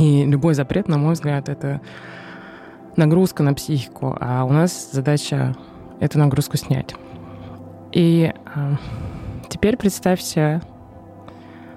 И 0.01 0.25
любой 0.25 0.55
запрет, 0.55 0.89
на 0.89 0.97
мой 0.97 1.13
взгляд, 1.13 1.51
это 1.51 1.83
нагрузка 2.97 3.43
на 3.43 3.53
психику, 3.53 4.17
а 4.19 4.45
у 4.45 4.51
нас 4.51 4.91
задача 4.91 5.55
эту 6.01 6.19
нагрузку 6.19 6.57
снять. 6.57 6.95
И 7.93 8.33
э, 8.33 8.75
теперь 9.51 9.77
представьте 9.77 10.63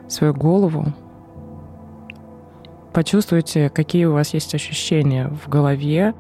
свою 0.08 0.34
голову, 0.34 0.86
почувствуйте, 2.94 3.70
какие 3.70 4.06
у 4.06 4.13
вас 4.13 4.34
есть 4.34 4.56
ощущения 4.56 5.27
в 5.27 5.50
голове. 5.50 6.13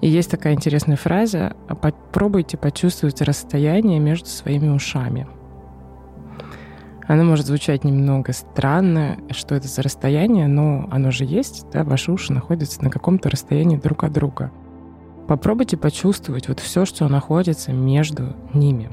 И 0.00 0.08
есть 0.08 0.30
такая 0.30 0.54
интересная 0.54 0.96
фраза 0.96 1.54
«попробуйте 1.82 2.56
почувствовать 2.56 3.20
расстояние 3.20 3.98
между 3.98 4.28
своими 4.28 4.70
ушами». 4.70 5.26
Она 7.06 7.22
может 7.22 7.46
звучать 7.46 7.84
немного 7.84 8.32
странно, 8.32 9.18
что 9.30 9.54
это 9.54 9.68
за 9.68 9.82
расстояние, 9.82 10.46
но 10.46 10.88
оно 10.90 11.10
же 11.10 11.24
есть, 11.24 11.66
да, 11.70 11.84
ваши 11.84 12.10
уши 12.10 12.32
находятся 12.32 12.82
на 12.82 12.90
каком-то 12.90 13.28
расстоянии 13.28 13.76
друг 13.76 14.04
от 14.04 14.12
друга. 14.12 14.50
Попробуйте 15.28 15.76
почувствовать 15.76 16.48
вот 16.48 16.60
все, 16.60 16.84
что 16.84 17.08
находится 17.08 17.72
между 17.72 18.34
ними. 18.52 18.90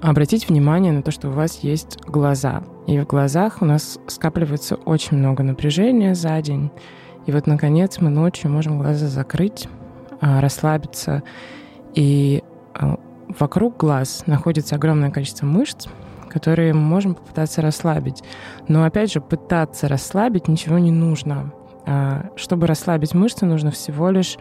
Обратите 0.00 0.46
внимание 0.46 0.92
на 0.92 1.02
то, 1.02 1.10
что 1.10 1.28
у 1.28 1.32
вас 1.32 1.58
есть 1.60 1.98
глаза. 2.06 2.62
И 2.86 2.98
в 3.00 3.06
глазах 3.06 3.58
у 3.60 3.64
нас 3.64 3.98
скапливается 4.06 4.76
очень 4.76 5.16
много 5.16 5.42
напряжения 5.42 6.14
за 6.14 6.40
день. 6.40 6.70
И 7.26 7.32
вот, 7.32 7.46
наконец, 7.48 7.98
мы 8.00 8.08
ночью 8.08 8.50
можем 8.50 8.78
глаза 8.78 9.08
закрыть, 9.08 9.68
а, 10.20 10.40
расслабиться. 10.40 11.24
И 11.94 12.44
а, 12.74 12.98
вокруг 13.38 13.76
глаз 13.76 14.24
находится 14.26 14.76
огромное 14.76 15.10
количество 15.10 15.46
мышц, 15.46 15.86
которые 16.28 16.74
мы 16.74 16.80
можем 16.80 17.14
попытаться 17.14 17.62
расслабить. 17.62 18.22
Но 18.68 18.84
опять 18.84 19.12
же, 19.12 19.20
пытаться 19.20 19.88
расслабить 19.88 20.48
ничего 20.48 20.78
не 20.78 20.90
нужно. 20.90 21.52
А, 21.86 22.26
чтобы 22.36 22.66
расслабить 22.66 23.14
мышцы, 23.14 23.46
нужно 23.46 23.70
всего 23.70 24.10
лишь 24.10 24.36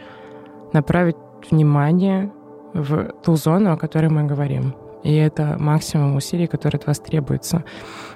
направить 0.74 1.16
внимание 1.50 2.32
в 2.74 3.14
ту 3.24 3.36
зону, 3.36 3.74
о 3.74 3.78
которой 3.78 4.10
мы 4.10 4.24
говорим. 4.24 4.76
И 5.04 5.16
это 5.16 5.56
максимум 5.58 6.16
усилий, 6.16 6.48
который 6.48 6.76
от 6.76 6.88
вас 6.88 7.00
требуется. 7.00 7.64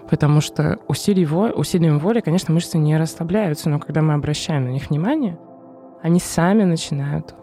Потому 0.10 0.42
что 0.42 0.80
усилий 0.88 1.26
воли, 1.26 1.54
усилием 1.54 2.00
воли, 2.00 2.20
конечно, 2.20 2.54
мышцы 2.54 2.78
не 2.78 2.98
расслабляются, 2.98 3.70
но 3.70 3.80
когда 3.80 4.02
мы 4.02 4.14
обращаем 4.14 4.66
на 4.66 4.70
них 4.70 4.90
внимание, 4.90 5.40
они 6.02 6.20
сами 6.20 6.64
начинают 6.64 7.36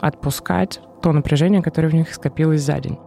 отпускать 0.00 0.80
то 1.02 1.12
напряжение, 1.12 1.62
которое 1.62 1.88
в 1.88 1.94
них 1.94 2.12
скопилось 2.12 2.62
за 2.62 2.78
день. 2.80 2.98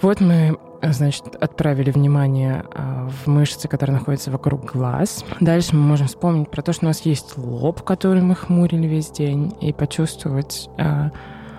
Вот 0.00 0.20
мы, 0.20 0.56
значит, 0.80 1.34
отправили 1.40 1.90
внимание 1.90 2.64
а, 2.72 3.08
в 3.08 3.26
мышцы, 3.26 3.66
которые 3.66 3.98
находятся 3.98 4.30
вокруг 4.30 4.72
глаз. 4.72 5.24
Дальше 5.40 5.74
мы 5.74 5.82
можем 5.82 6.06
вспомнить 6.06 6.50
про 6.50 6.62
то, 6.62 6.72
что 6.72 6.86
у 6.86 6.88
нас 6.88 7.00
есть 7.00 7.36
лоб, 7.36 7.82
который 7.82 8.22
мы 8.22 8.36
хмурили 8.36 8.86
весь 8.86 9.10
день, 9.10 9.54
и 9.60 9.72
почувствовать, 9.72 10.70
а, 10.78 11.10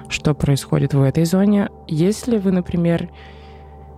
что 0.08 0.34
происходит 0.34 0.94
в 0.94 1.02
этой 1.02 1.26
зоне. 1.26 1.70
Если 1.88 2.38
вы, 2.38 2.52
например, 2.52 3.10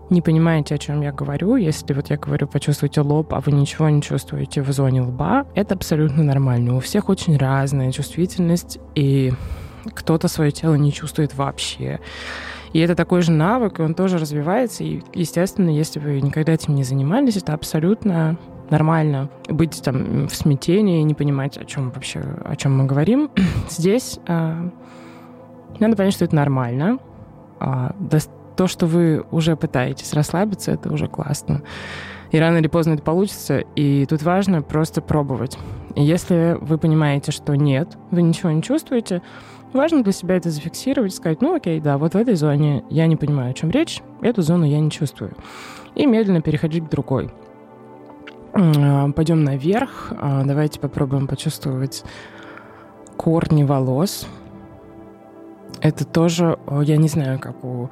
не 0.09 0.21
понимаете, 0.21 0.75
о 0.75 0.77
чем 0.77 1.01
я 1.01 1.13
говорю, 1.13 1.55
если 1.55 1.93
вот 1.93 2.09
я 2.09 2.17
говорю, 2.17 2.47
почувствуйте 2.47 3.01
лоб, 3.01 3.33
а 3.33 3.39
вы 3.39 3.51
ничего 3.53 3.89
не 3.89 4.01
чувствуете 4.01 4.61
в 4.61 4.71
зоне 4.71 5.03
лба, 5.03 5.45
это 5.55 5.75
абсолютно 5.75 6.23
нормально. 6.23 6.75
У 6.75 6.79
всех 6.79 7.09
очень 7.09 7.37
разная 7.37 7.91
чувствительность, 7.91 8.79
и 8.95 9.31
кто-то 9.93 10.27
свое 10.27 10.51
тело 10.51 10.75
не 10.75 10.91
чувствует 10.91 11.35
вообще. 11.35 11.99
И 12.73 12.79
это 12.79 12.95
такой 12.95 13.21
же 13.21 13.31
навык, 13.31 13.79
и 13.79 13.83
он 13.83 13.93
тоже 13.93 14.17
развивается. 14.17 14.83
И, 14.83 15.01
естественно, 15.13 15.69
если 15.69 15.99
вы 15.99 16.21
никогда 16.21 16.53
этим 16.53 16.75
не 16.75 16.83
занимались, 16.83 17.37
это 17.37 17.53
абсолютно 17.53 18.37
нормально 18.69 19.29
быть 19.49 19.81
там 19.83 20.27
в 20.27 20.33
смятении 20.33 21.01
не 21.01 21.13
понимать, 21.13 21.57
о 21.57 21.65
чем 21.65 21.91
вообще, 21.91 22.21
о 22.45 22.55
чем 22.55 22.77
мы 22.77 22.85
говорим. 22.85 23.29
Здесь 23.69 24.19
э, 24.27 24.69
надо 25.79 25.97
понять, 25.97 26.13
что 26.13 26.25
это 26.25 26.35
нормально. 26.35 26.99
А, 27.59 27.93
то, 28.55 28.67
что 28.67 28.85
вы 28.85 29.25
уже 29.31 29.55
пытаетесь 29.55 30.13
расслабиться, 30.13 30.71
это 30.71 30.91
уже 30.91 31.07
классно. 31.07 31.63
И 32.31 32.39
рано 32.39 32.57
или 32.57 32.67
поздно 32.67 32.93
это 32.93 33.03
получится. 33.03 33.59
И 33.75 34.05
тут 34.05 34.23
важно 34.23 34.61
просто 34.61 35.01
пробовать. 35.01 35.57
И 35.95 36.03
если 36.03 36.57
вы 36.61 36.77
понимаете, 36.77 37.31
что 37.31 37.55
нет, 37.55 37.97
вы 38.09 38.21
ничего 38.21 38.51
не 38.51 38.61
чувствуете, 38.61 39.21
Важно 39.73 40.03
для 40.03 40.11
себя 40.11 40.35
это 40.35 40.49
зафиксировать, 40.49 41.15
сказать, 41.15 41.41
ну 41.41 41.55
окей, 41.55 41.79
да, 41.79 41.97
вот 41.97 42.13
в 42.13 42.17
этой 42.17 42.35
зоне 42.35 42.83
я 42.89 43.07
не 43.07 43.15
понимаю, 43.15 43.51
о 43.51 43.53
чем 43.53 43.71
речь, 43.71 44.01
эту 44.21 44.41
зону 44.41 44.65
я 44.65 44.79
не 44.79 44.91
чувствую. 44.91 45.33
И 45.95 46.05
медленно 46.05 46.41
переходить 46.41 46.85
к 46.85 46.89
другой. 46.89 47.31
Пойдем 48.53 49.43
наверх. 49.43 50.11
А, 50.11 50.43
давайте 50.43 50.79
попробуем 50.79 51.27
почувствовать 51.27 52.03
корни 53.15 53.63
волос. 53.63 54.27
Это 55.79 56.05
тоже, 56.05 56.59
я 56.83 56.97
не 56.97 57.07
знаю, 57.07 57.39
как 57.39 57.63
у 57.63 57.89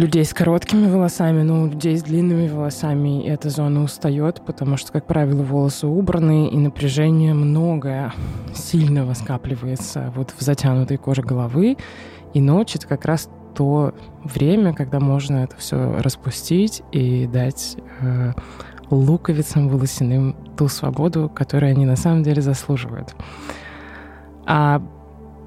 людей 0.00 0.24
с 0.24 0.32
короткими 0.32 0.90
волосами, 0.90 1.42
но 1.42 1.62
у 1.62 1.66
людей 1.66 1.96
с 1.98 2.02
длинными 2.02 2.48
волосами 2.48 3.22
эта 3.26 3.50
зона 3.50 3.82
устает, 3.82 4.40
потому 4.46 4.78
что, 4.78 4.92
как 4.92 5.06
правило, 5.06 5.42
волосы 5.42 5.86
убраны, 5.86 6.48
и 6.48 6.56
напряжение 6.56 7.34
многое 7.34 8.12
сильно 8.54 9.14
скапливается 9.14 10.10
вот 10.16 10.32
в 10.36 10.40
затянутой 10.40 10.96
коже 10.96 11.22
головы. 11.22 11.76
И 12.32 12.40
ночь— 12.40 12.74
это 12.76 12.86
как 12.86 13.04
раз 13.04 13.28
то 13.54 13.92
время, 14.24 14.72
когда 14.72 15.00
можно 15.00 15.44
это 15.44 15.56
все 15.56 16.00
распустить 16.00 16.82
и 16.92 17.26
дать 17.26 17.76
э, 18.00 18.32
луковицам 18.88 19.68
волосяным 19.68 20.34
ту 20.56 20.68
свободу, 20.68 21.28
которую 21.28 21.72
они 21.72 21.84
на 21.84 21.96
самом 21.96 22.22
деле 22.22 22.40
заслуживают. 22.40 23.14
А 24.46 24.80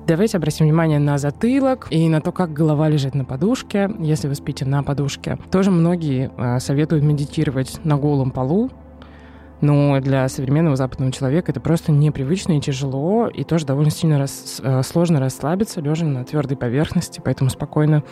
Давайте 0.06 0.36
обратим 0.36 0.66
внимание 0.66 1.00
на 1.00 1.18
затылок 1.18 1.88
и 1.90 2.10
на 2.10 2.20
то, 2.20 2.34
как 2.34 2.52
голова 2.52 2.90
лежит 2.90 3.16
на 3.16 3.24
подушке, 3.24 3.90
если 4.00 4.28
вы 4.28 4.36
спите 4.36 4.66
на 4.66 4.84
подушке. 4.84 5.38
Тоже 5.50 5.72
многие 5.72 6.30
э, 6.36 6.60
советуют 6.60 7.06
медитировать 7.06 7.80
на 7.86 7.96
голом 7.96 8.32
полу, 8.32 8.70
но 9.62 10.02
для 10.02 10.28
современного 10.28 10.76
западного 10.76 11.14
человека 11.14 11.54
это 11.54 11.62
просто 11.62 11.94
непривычно 11.94 12.58
и 12.58 12.60
тяжело, 12.60 13.30
и 13.30 13.46
тоже 13.46 13.66
довольно 13.66 13.92
сильно 13.92 14.20
рас, 14.20 14.60
э, 14.62 14.84
сложно 14.84 15.22
расслабиться, 15.22 15.80
лежа 15.80 16.06
на 16.06 16.26
твердой 16.26 16.58
поверхности, 16.58 17.22
поэтому 17.24 17.50
спокойно 17.50 18.04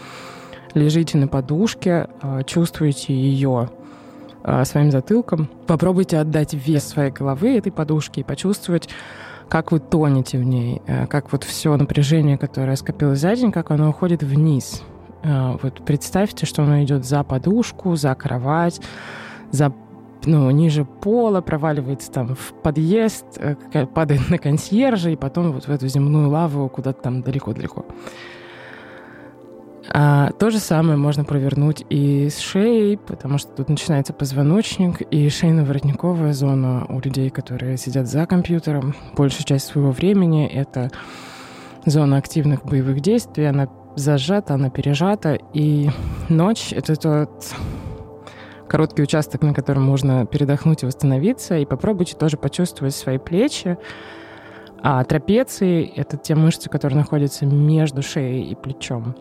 лежите 0.73 1.17
на 1.17 1.27
подушке, 1.27 2.07
э, 2.21 2.43
чувствуете 2.45 3.13
ее 3.13 3.69
своим 4.63 4.89
затылком. 4.89 5.51
Попробуйте 5.67 6.17
отдать 6.17 6.55
вес 6.55 6.83
своей 6.87 7.11
головы 7.11 7.57
этой 7.57 7.71
подушке 7.71 8.21
и 8.21 8.23
почувствовать, 8.23 8.89
как 9.51 9.73
вы 9.73 9.79
тонете 9.79 10.37
в 10.37 10.43
ней, 10.43 10.81
э, 10.87 11.07
как 11.07 11.33
вот 11.33 11.43
все 11.43 11.75
напряжение, 11.75 12.37
которое 12.37 12.77
скопилось 12.77 13.19
за 13.19 13.35
день, 13.35 13.51
как 13.51 13.69
оно 13.69 13.89
уходит 13.89 14.23
вниз. 14.23 14.81
Э, 15.23 15.57
вот 15.61 15.83
представьте, 15.83 16.45
что 16.45 16.63
оно 16.63 16.81
идет 16.83 17.03
за 17.05 17.21
подушку, 17.25 17.97
за 17.97 18.15
кровать, 18.15 18.79
за 19.51 19.73
ну, 20.23 20.49
ниже 20.51 20.85
пола, 20.85 21.41
проваливается 21.41 22.09
там 22.09 22.35
в 22.35 22.53
подъезд, 22.63 23.25
э, 23.39 23.85
падает 23.87 24.29
на 24.29 24.37
консьержа 24.37 25.09
и 25.09 25.17
потом 25.17 25.51
вот 25.51 25.65
в 25.65 25.69
эту 25.69 25.85
земную 25.89 26.29
лаву 26.29 26.69
куда-то 26.69 27.01
там 27.01 27.21
далеко-далеко. 27.21 27.85
А, 29.89 30.31
то 30.33 30.49
же 30.51 30.59
самое 30.59 30.97
можно 30.97 31.23
провернуть 31.23 31.83
и 31.89 32.29
с 32.29 32.39
шеей, 32.39 32.97
потому 32.97 33.37
что 33.37 33.51
тут 33.51 33.69
начинается 33.69 34.13
позвоночник 34.13 35.01
и 35.01 35.27
шейно-воротниковая 35.27 36.33
зона 36.33 36.85
у 36.87 36.99
людей, 36.99 37.29
которые 37.29 37.77
сидят 37.77 38.07
за 38.07 38.25
компьютером. 38.25 38.95
Большую 39.15 39.45
часть 39.45 39.67
своего 39.67 39.91
времени 39.91 40.47
это 40.47 40.91
зона 41.85 42.17
активных 42.17 42.63
боевых 42.63 43.01
действий, 43.01 43.45
она 43.45 43.69
зажата, 43.95 44.53
она 44.53 44.69
пережата, 44.69 45.37
и 45.53 45.89
ночь— 46.29 46.71
это 46.71 46.95
тот 46.95 47.53
короткий 48.67 49.01
участок, 49.01 49.41
на 49.41 49.53
котором 49.53 49.83
можно 49.83 50.25
передохнуть 50.25 50.83
и 50.83 50.85
восстановиться, 50.85 51.57
и 51.57 51.65
попробуйте 51.65 52.15
тоже 52.15 52.37
почувствовать 52.37 52.95
свои 52.95 53.17
плечи, 53.17 53.77
а 54.81 55.03
трапеции— 55.03 55.91
это 55.95 56.17
те 56.17 56.35
мышцы, 56.35 56.69
которые 56.69 56.99
находятся 56.99 57.45
между 57.45 58.01
шеей 58.01 58.43
и 58.49 58.55
плечом 58.55 59.15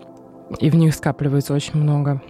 и 0.58 0.70
в 0.70 0.74
них 0.74 0.94
скапливается 0.94 1.54
очень 1.54 1.78
много 1.80 2.22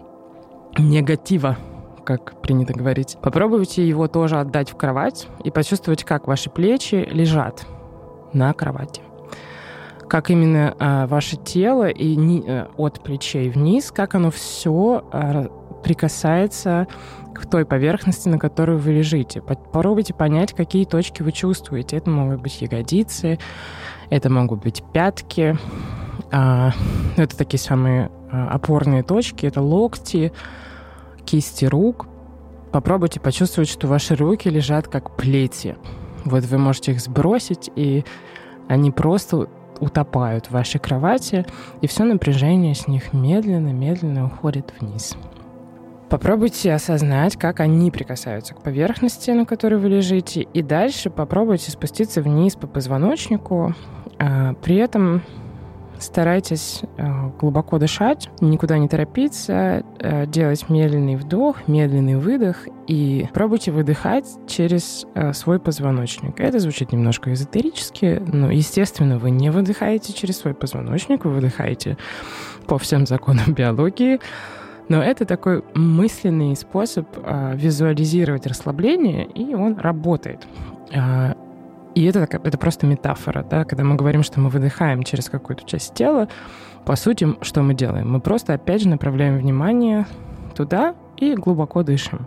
негатива, 0.79 1.57
как 2.05 2.41
принято 2.41 2.73
говорить. 2.73 3.17
Попробуйте 3.23 3.87
его 3.87 4.09
тоже 4.09 4.39
отдать 4.39 4.71
в 4.71 4.77
кровать 4.77 5.29
и 5.45 5.51
почувствовать, 5.51 6.05
как 6.05 6.27
ваши 6.27 6.51
плечи 6.51 7.09
лежат 7.11 7.67
на 8.33 8.53
кровати. 8.53 9.03
Как 10.09 10.31
именно 10.31 10.75
э, 10.79 11.07
ваше 11.07 11.37
тело 11.37 11.89
и 11.89 12.17
ни, 12.17 12.43
э, 12.45 12.67
от 12.77 13.01
плечей 13.01 13.49
вниз, 13.49 13.93
как 13.93 14.17
оно 14.17 14.33
все 14.33 15.05
э, 15.13 15.47
прикасается 15.85 16.89
к 17.33 17.49
той 17.49 17.65
поверхности, 17.65 18.29
на 18.29 18.39
которой 18.39 18.77
вы 18.77 18.93
лежите. 18.93 19.41
Попробуйте 19.41 20.13
понять, 20.13 20.53
какие 20.53 20.85
точки 20.85 21.23
вы 21.23 21.31
чувствуете. 21.31 21.97
Это 21.97 22.11
могут 22.11 22.43
быть 22.43 22.61
ягодицы, 22.61 23.39
это 24.11 24.31
могут 24.31 24.63
быть 24.63 24.83
пятки, 24.93 25.57
а, 26.31 26.73
это 27.17 27.37
такие 27.37 27.61
самые 27.61 28.11
а, 28.31 28.49
опорные 28.49 29.03
точки. 29.03 29.47
Это 29.47 29.61
локти, 29.61 30.33
кисти 31.25 31.65
рук. 31.65 32.07
попробуйте 32.73 33.21
почувствовать, 33.21 33.69
что 33.69 33.87
ваши 33.87 34.15
руки 34.15 34.49
лежат 34.49 34.89
как 34.89 35.17
плети. 35.17 35.77
Вот 36.25 36.45
вы 36.45 36.59
можете 36.59 36.93
их 36.93 37.01
сбросить, 37.01 37.71
и 37.77 38.05
они 38.69 38.91
просто 38.91 39.49
утопают 39.81 40.47
в 40.47 40.51
вашей 40.53 40.79
кровати, 40.79 41.47
и 41.81 41.87
все 41.87 42.05
напряжение 42.05 42.75
с 42.75 42.87
них 42.87 43.13
медленно-медленно 43.13 44.27
уходит 44.27 44.75
вниз. 44.79 45.17
Попробуйте 46.11 46.73
осознать, 46.73 47.37
как 47.37 47.61
они 47.61 47.91
прикасаются 47.91 48.55
к 48.55 48.63
поверхности, 48.63 49.31
на 49.31 49.47
которой 49.47 49.77
вы 49.77 49.89
лежите, 49.89 50.43
и 50.43 50.61
дальше 50.61 51.09
попробуйте 51.09 51.71
спуститься 51.71 52.21
вниз 52.21 52.57
по 52.57 52.67
позвоночнику. 52.67 53.75
А, 54.19 54.55
при 54.55 54.77
этом 54.77 55.23
старайтесь 56.01 56.83
а, 56.99 57.33
глубоко 57.39 57.79
дышать, 57.79 58.29
никуда 58.41 58.79
не 58.79 58.89
торопиться, 58.89 59.85
а, 60.01 60.27
делать 60.27 60.69
медленный 60.69 61.17
вдох, 61.17 61.69
медленный 61.69 62.17
выдох 62.17 62.67
и 62.87 63.29
пробуйте 63.33 63.71
выдыхать 63.71 64.27
через 64.49 65.07
свой 65.33 65.61
позвоночник. 65.61 66.41
Это 66.41 66.59
звучит 66.59 66.93
немножко 66.93 67.33
эзотерически, 67.33 68.21
но, 68.27 68.51
естественно, 68.51 69.19
вы 69.19 69.31
не 69.31 69.51
выдыхаете 69.51 70.13
через 70.13 70.39
свой 70.39 70.55
позвоночник, 70.55 71.25
вы 71.25 71.33
выдыхаете 71.33 71.97
по 72.67 72.79
всем 72.79 73.07
законам 73.07 73.53
биологии, 73.55 74.19
но 74.91 75.01
это 75.01 75.25
такой 75.25 75.63
мысленный 75.75 76.57
способ 76.57 77.07
э, 77.17 77.53
визуализировать 77.55 78.47
расслабление, 78.49 79.25
и 79.25 79.55
он 79.55 79.79
работает. 79.79 80.49
И 81.95 82.05
это, 82.05 82.21
это 82.21 82.59
просто 82.59 82.87
метафора, 82.87 83.45
да, 83.49 83.65
когда 83.65 83.85
мы 83.85 83.97
говорим, 83.97 84.23
что 84.23 84.41
мы 84.41 84.49
выдыхаем 84.49 85.03
через 85.03 85.29
какую-то 85.29 85.65
часть 85.65 85.95
тела, 85.95 86.29
по 86.85 86.97
сути, 86.97 87.37
что 87.43 87.63
мы 87.63 87.75
делаем? 87.75 88.11
Мы 88.11 88.21
просто, 88.21 88.55
опять 88.55 88.83
же, 88.83 88.89
направляем 88.89 89.39
внимание 89.39 90.07
туда 90.55 90.95
и 91.17 91.35
глубоко 91.35 91.83
дышим. 91.83 92.27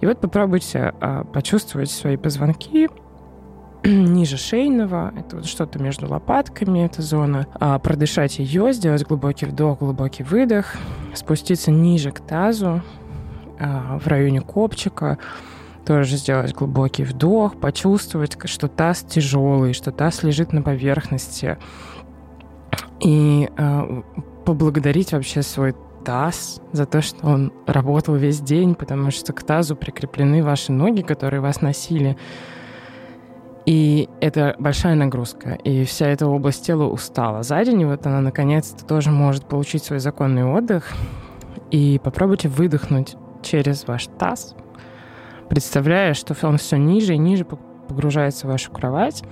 И 0.00 0.06
вот 0.06 0.20
попробуйте 0.20 0.94
э, 1.00 1.24
почувствовать 1.32 1.90
свои 1.90 2.16
позвонки, 2.16 2.88
ниже 3.84 4.36
шейного, 4.36 5.12
это 5.16 5.36
вот 5.36 5.46
что-то 5.46 5.78
между 5.78 6.08
лопатками, 6.08 6.84
эта 6.84 7.02
зона. 7.02 7.46
А 7.54 7.78
продышать 7.78 8.38
ее, 8.38 8.72
сделать 8.72 9.04
глубокий 9.04 9.46
вдох, 9.46 9.80
глубокий 9.80 10.22
выдох, 10.22 10.74
спуститься 11.14 11.70
ниже 11.70 12.10
к 12.10 12.20
тазу, 12.20 12.80
а, 13.58 13.98
в 13.98 14.06
районе 14.06 14.40
копчика, 14.40 15.18
тоже 15.84 16.16
сделать 16.16 16.54
глубокий 16.54 17.04
вдох, 17.04 17.58
почувствовать, 17.58 18.36
что 18.44 18.68
таз 18.68 19.02
тяжелый, 19.02 19.72
что 19.72 19.92
таз 19.92 20.22
лежит 20.22 20.52
на 20.52 20.62
поверхности. 20.62 21.58
И 23.00 23.48
а, 23.56 24.02
поблагодарить 24.44 25.12
вообще 25.12 25.42
свой 25.42 25.74
таз 26.04 26.60
за 26.72 26.86
то, 26.86 27.00
что 27.02 27.26
он 27.26 27.52
работал 27.66 28.14
весь 28.14 28.40
день, 28.40 28.74
потому 28.74 29.10
что 29.10 29.32
к 29.32 29.42
тазу 29.42 29.76
прикреплены 29.76 30.42
ваши 30.42 30.72
ноги, 30.72 31.02
которые 31.02 31.40
вас 31.40 31.60
носили. 31.60 32.16
И 33.64 34.08
это 34.20 34.56
большая 34.58 34.96
нагрузка, 34.96 35.50
и 35.52 35.84
вся 35.84 36.08
эта 36.08 36.26
область 36.26 36.66
тела 36.66 36.88
устала 36.88 37.44
за 37.44 37.64
день, 37.64 37.84
вот 37.84 38.04
она 38.06 38.20
наконец-то 38.20 38.84
тоже 38.84 39.12
может 39.12 39.44
получить 39.46 39.84
свой 39.84 40.00
законный 40.00 40.44
отдых. 40.44 40.92
И 41.70 42.00
попробуйте 42.02 42.48
выдохнуть 42.48 43.16
через 43.40 43.86
ваш 43.86 44.08
таз, 44.18 44.56
представляя, 45.52 46.14
что 46.14 46.34
он 46.46 46.56
все 46.56 46.78
ниже 46.78 47.12
и 47.12 47.18
ниже 47.18 47.44
погружается 47.44 48.46
в 48.46 48.50
вашу 48.50 48.72
кровать, 48.72 49.22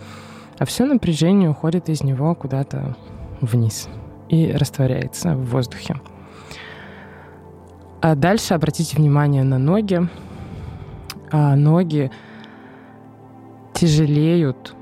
а 0.58 0.66
все 0.66 0.84
напряжение 0.84 1.48
уходит 1.48 1.88
из 1.88 2.02
него 2.02 2.34
куда-то 2.34 2.94
вниз 3.40 3.88
и 4.28 4.52
растворяется 4.52 5.34
в 5.34 5.46
воздухе. 5.46 5.98
А 8.02 8.14
дальше 8.14 8.52
обратите 8.52 8.98
внимание 8.98 9.44
на 9.44 9.56
ноги. 9.56 10.10
А 11.32 11.56
ноги 11.56 12.10
тяжелеют 13.72 14.74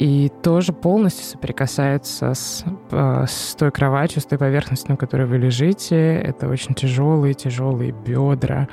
и 0.00 0.32
тоже 0.42 0.72
полностью 0.72 1.26
соприкасаются 1.26 2.34
с, 2.34 2.64
э, 2.90 3.24
с 3.28 3.54
той 3.54 3.70
кроватью, 3.70 4.20
с 4.20 4.24
той 4.24 4.38
поверхностью, 4.38 4.90
на 4.90 4.96
которой 4.96 5.28
вы 5.28 5.38
лежите. 5.38 6.16
Это 6.16 6.48
очень 6.48 6.74
тяжелые, 6.74 7.34
тяжелые 7.34 7.92
бедра, 7.92 8.68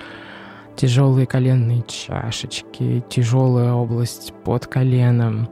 тяжелые 0.77 1.25
коленные 1.25 1.83
чашечки, 1.87 3.03
тяжелая 3.09 3.73
область 3.73 4.33
под 4.45 4.67
коленом. 4.67 5.49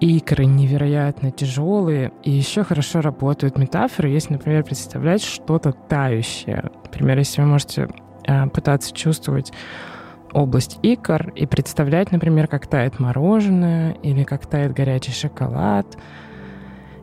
Икры 0.00 0.44
невероятно 0.44 1.30
тяжелые, 1.30 2.12
и 2.22 2.30
еще 2.30 2.64
хорошо 2.64 3.00
работают 3.00 3.56
метафоры, 3.56 4.10
если, 4.10 4.34
например, 4.34 4.64
представлять 4.64 5.22
что-то 5.22 5.72
тающее. 5.72 6.70
Например, 6.84 7.18
если 7.18 7.40
вы 7.40 7.48
можете 7.48 7.88
э, 8.26 8.46
пытаться 8.48 8.92
чувствовать 8.92 9.52
область 10.32 10.78
икр 10.82 11.30
и 11.36 11.46
представлять, 11.46 12.10
например, 12.10 12.48
как 12.48 12.66
тает 12.66 12.98
мороженое 12.98 13.92
или 14.02 14.24
как 14.24 14.46
тает 14.46 14.72
горячий 14.72 15.12
шоколад. 15.12 15.86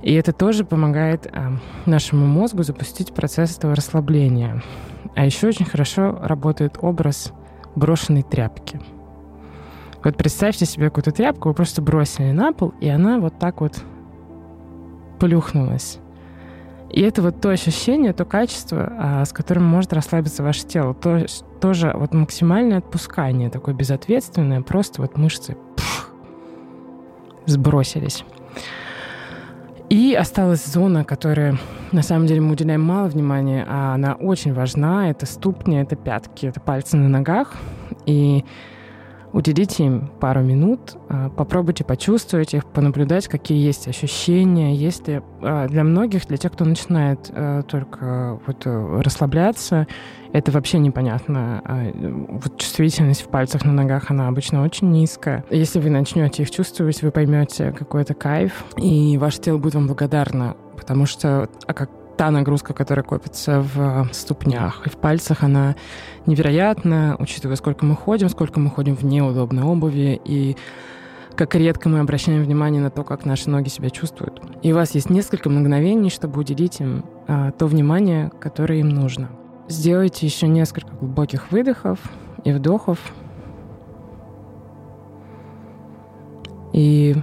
И 0.02 0.14
это 0.14 0.32
тоже 0.32 0.64
помогает 0.64 1.26
э, 1.26 1.50
нашему 1.86 2.26
мозгу 2.26 2.64
запустить 2.64 3.14
процесс 3.14 3.58
этого 3.58 3.76
расслабления. 3.76 4.64
А 5.16 5.26
еще 5.26 5.48
очень 5.48 5.66
хорошо 5.66 6.18
работает 6.22 6.78
образ 6.82 7.34
брошенной 7.76 8.24
тряпки. 8.24 8.80
Вот 10.04 10.16
представьте 10.16 10.66
себе 10.66 10.86
какую-то 10.86 11.12
тряпку, 11.12 11.50
вы 11.50 11.54
просто 11.54 11.82
бросили 11.82 12.32
на 12.32 12.54
пол, 12.54 12.74
и 12.80 12.88
она 12.88 13.20
вот 13.20 13.38
так 13.38 13.60
вот 13.60 13.84
плюхнулась. 15.20 16.00
И 16.90 17.02
это 17.02 17.22
вот 17.22 17.42
то 17.42 17.50
ощущение, 17.50 18.14
то 18.14 18.26
качество, 18.26 18.94
а, 18.98 19.26
с 19.26 19.32
которым 19.32 19.66
может 19.66 19.94
расслабиться 19.94 20.42
ваше 20.42 20.66
тело. 20.66 20.94
То, 20.94 21.26
тоже 21.62 21.92
вот 21.94 22.14
максимальное 22.14 22.80
отпускание, 22.80 23.50
такое 23.50 23.76
безответственное, 23.76 24.62
просто 24.62 25.02
вот 25.02 25.18
мышцы 25.18 25.56
пфф, 25.76 26.10
сбросились. 27.46 28.24
И 29.89 30.13
осталась 30.13 30.65
зона, 30.65 31.04
которая 31.04 31.58
на 31.91 32.04
самом 32.04 32.28
деле 32.28 32.41
мы 32.41 32.52
уделяем 32.52 32.82
мало 32.82 33.08
внимания, 33.08 33.65
а 33.67 33.95
она 33.95 34.13
очень 34.13 34.54
важна. 34.54 35.10
Это 35.10 35.25
ступни, 35.25 35.78
это 35.78 35.95
пятки, 35.95 36.45
это 36.45 36.60
пальцы 36.60 36.95
на 36.95 37.10
ногах. 37.10 37.56
И 38.06 38.45
Уделите 39.32 39.86
им 39.86 40.10
пару 40.20 40.42
минут, 40.42 40.98
а, 41.08 41.30
попробуйте 41.30 41.84
почувствовать 41.84 42.54
их, 42.54 42.65
понаблюдать, 42.65 43.28
какие 43.28 43.63
есть 43.63 43.88
ощущения. 43.88 44.76
Если 44.76 45.22
а, 45.42 45.68
для 45.68 45.84
многих, 45.84 46.26
для 46.28 46.38
тех, 46.38 46.52
кто 46.52 46.65
начинает 46.65 47.30
а, 47.32 47.62
только 47.63 48.39
вот 48.48 48.65
э, 48.65 49.02
расслабляться, 49.02 49.88
это 50.34 50.52
вообще 50.52 50.80
непонятно. 50.80 51.63
Вот 52.30 52.58
чувствительность 52.58 53.22
в 53.22 53.30
пальцах 53.30 53.65
на 53.65 53.72
ногах, 53.72 54.12
она 54.12 54.28
обычно 54.28 54.63
очень 54.63 54.92
низкая. 54.92 55.44
Если 55.50 55.80
вы 55.80 55.89
начнете 55.89 56.44
их 56.44 56.52
чувствовать, 56.52 57.02
вы 57.02 57.12
поймете 57.12 57.72
какой-то 57.72 58.13
кайф, 58.13 58.65
и 58.78 59.18
ваше 59.18 59.42
тело 59.42 59.58
будет 59.58 59.76
вам 59.76 59.88
благодарно, 59.88 60.56
потому 60.76 61.06
что, 61.06 61.50
а 61.65 61.74
как 61.74 61.89
та 62.20 62.32
нагрузка, 62.32 62.74
которая 62.74 63.06
копится 63.06 63.62
в 63.62 64.10
ступнях 64.12 64.86
и 64.86 64.90
в 64.90 64.98
пальцах, 64.98 65.42
она 65.42 65.78
невероятна, 66.26 67.16
учитывая, 67.18 67.56
сколько 67.56 67.86
мы 67.86 67.96
ходим, 67.96 68.28
сколько 68.28 68.60
мы 68.60 68.70
ходим 68.70 68.98
в 68.98 69.06
неудобной 69.06 69.64
обуви 69.64 70.20
и 70.26 70.58
как 71.38 71.56
редко 71.56 71.88
мы 71.88 72.00
обращаем 72.00 72.44
внимание 72.44 72.82
на 72.82 72.90
то, 72.90 73.06
как 73.06 73.24
наши 73.24 73.50
ноги 73.50 73.70
себя 73.70 73.90
чувствуют. 73.90 74.42
И 74.62 74.74
у 74.74 74.76
вас 74.76 74.96
есть 74.96 75.10
несколько 75.10 75.50
мгновений, 75.50 76.10
чтобы 76.10 76.42
уделить 76.42 76.82
им 76.82 77.06
а, 77.30 77.52
то 77.52 77.68
внимание, 77.68 78.30
которое 78.42 78.82
им 78.82 78.90
нужно. 78.90 79.30
Сделайте 79.70 80.26
еще 80.26 80.50
несколько 80.50 80.94
глубоких 80.98 81.54
выдохов 81.54 82.00
и 82.44 82.52
вдохов. 82.52 83.00
И 86.74 87.16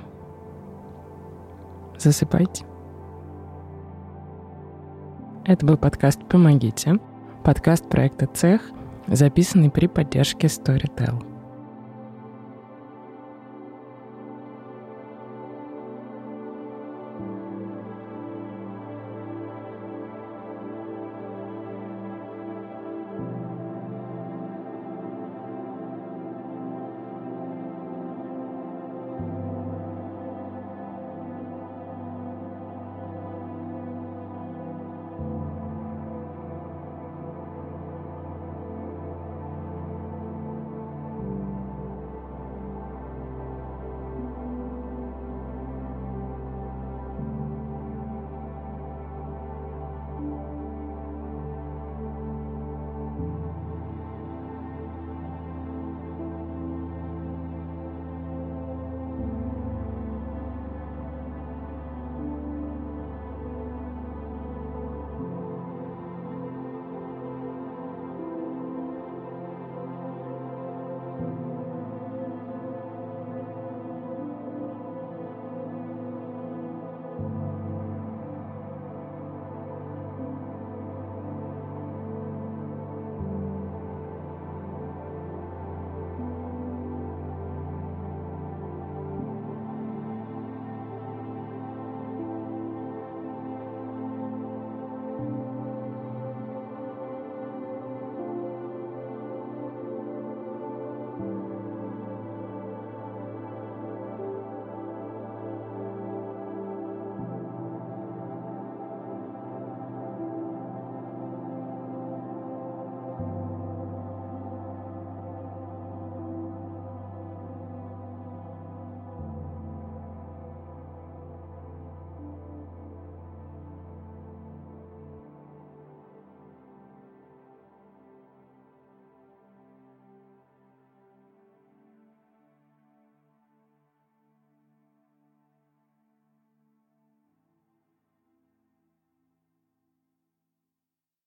засыпайте. 1.98 2.64
Это 5.46 5.64
был 5.64 5.76
подкаст 5.76 6.28
«Помогите», 6.28 6.98
подкаст 7.44 7.88
проекта 7.88 8.26
«Цех», 8.26 8.62
записанный 9.06 9.70
при 9.70 9.86
поддержке 9.86 10.48
Storytel. 10.48 11.35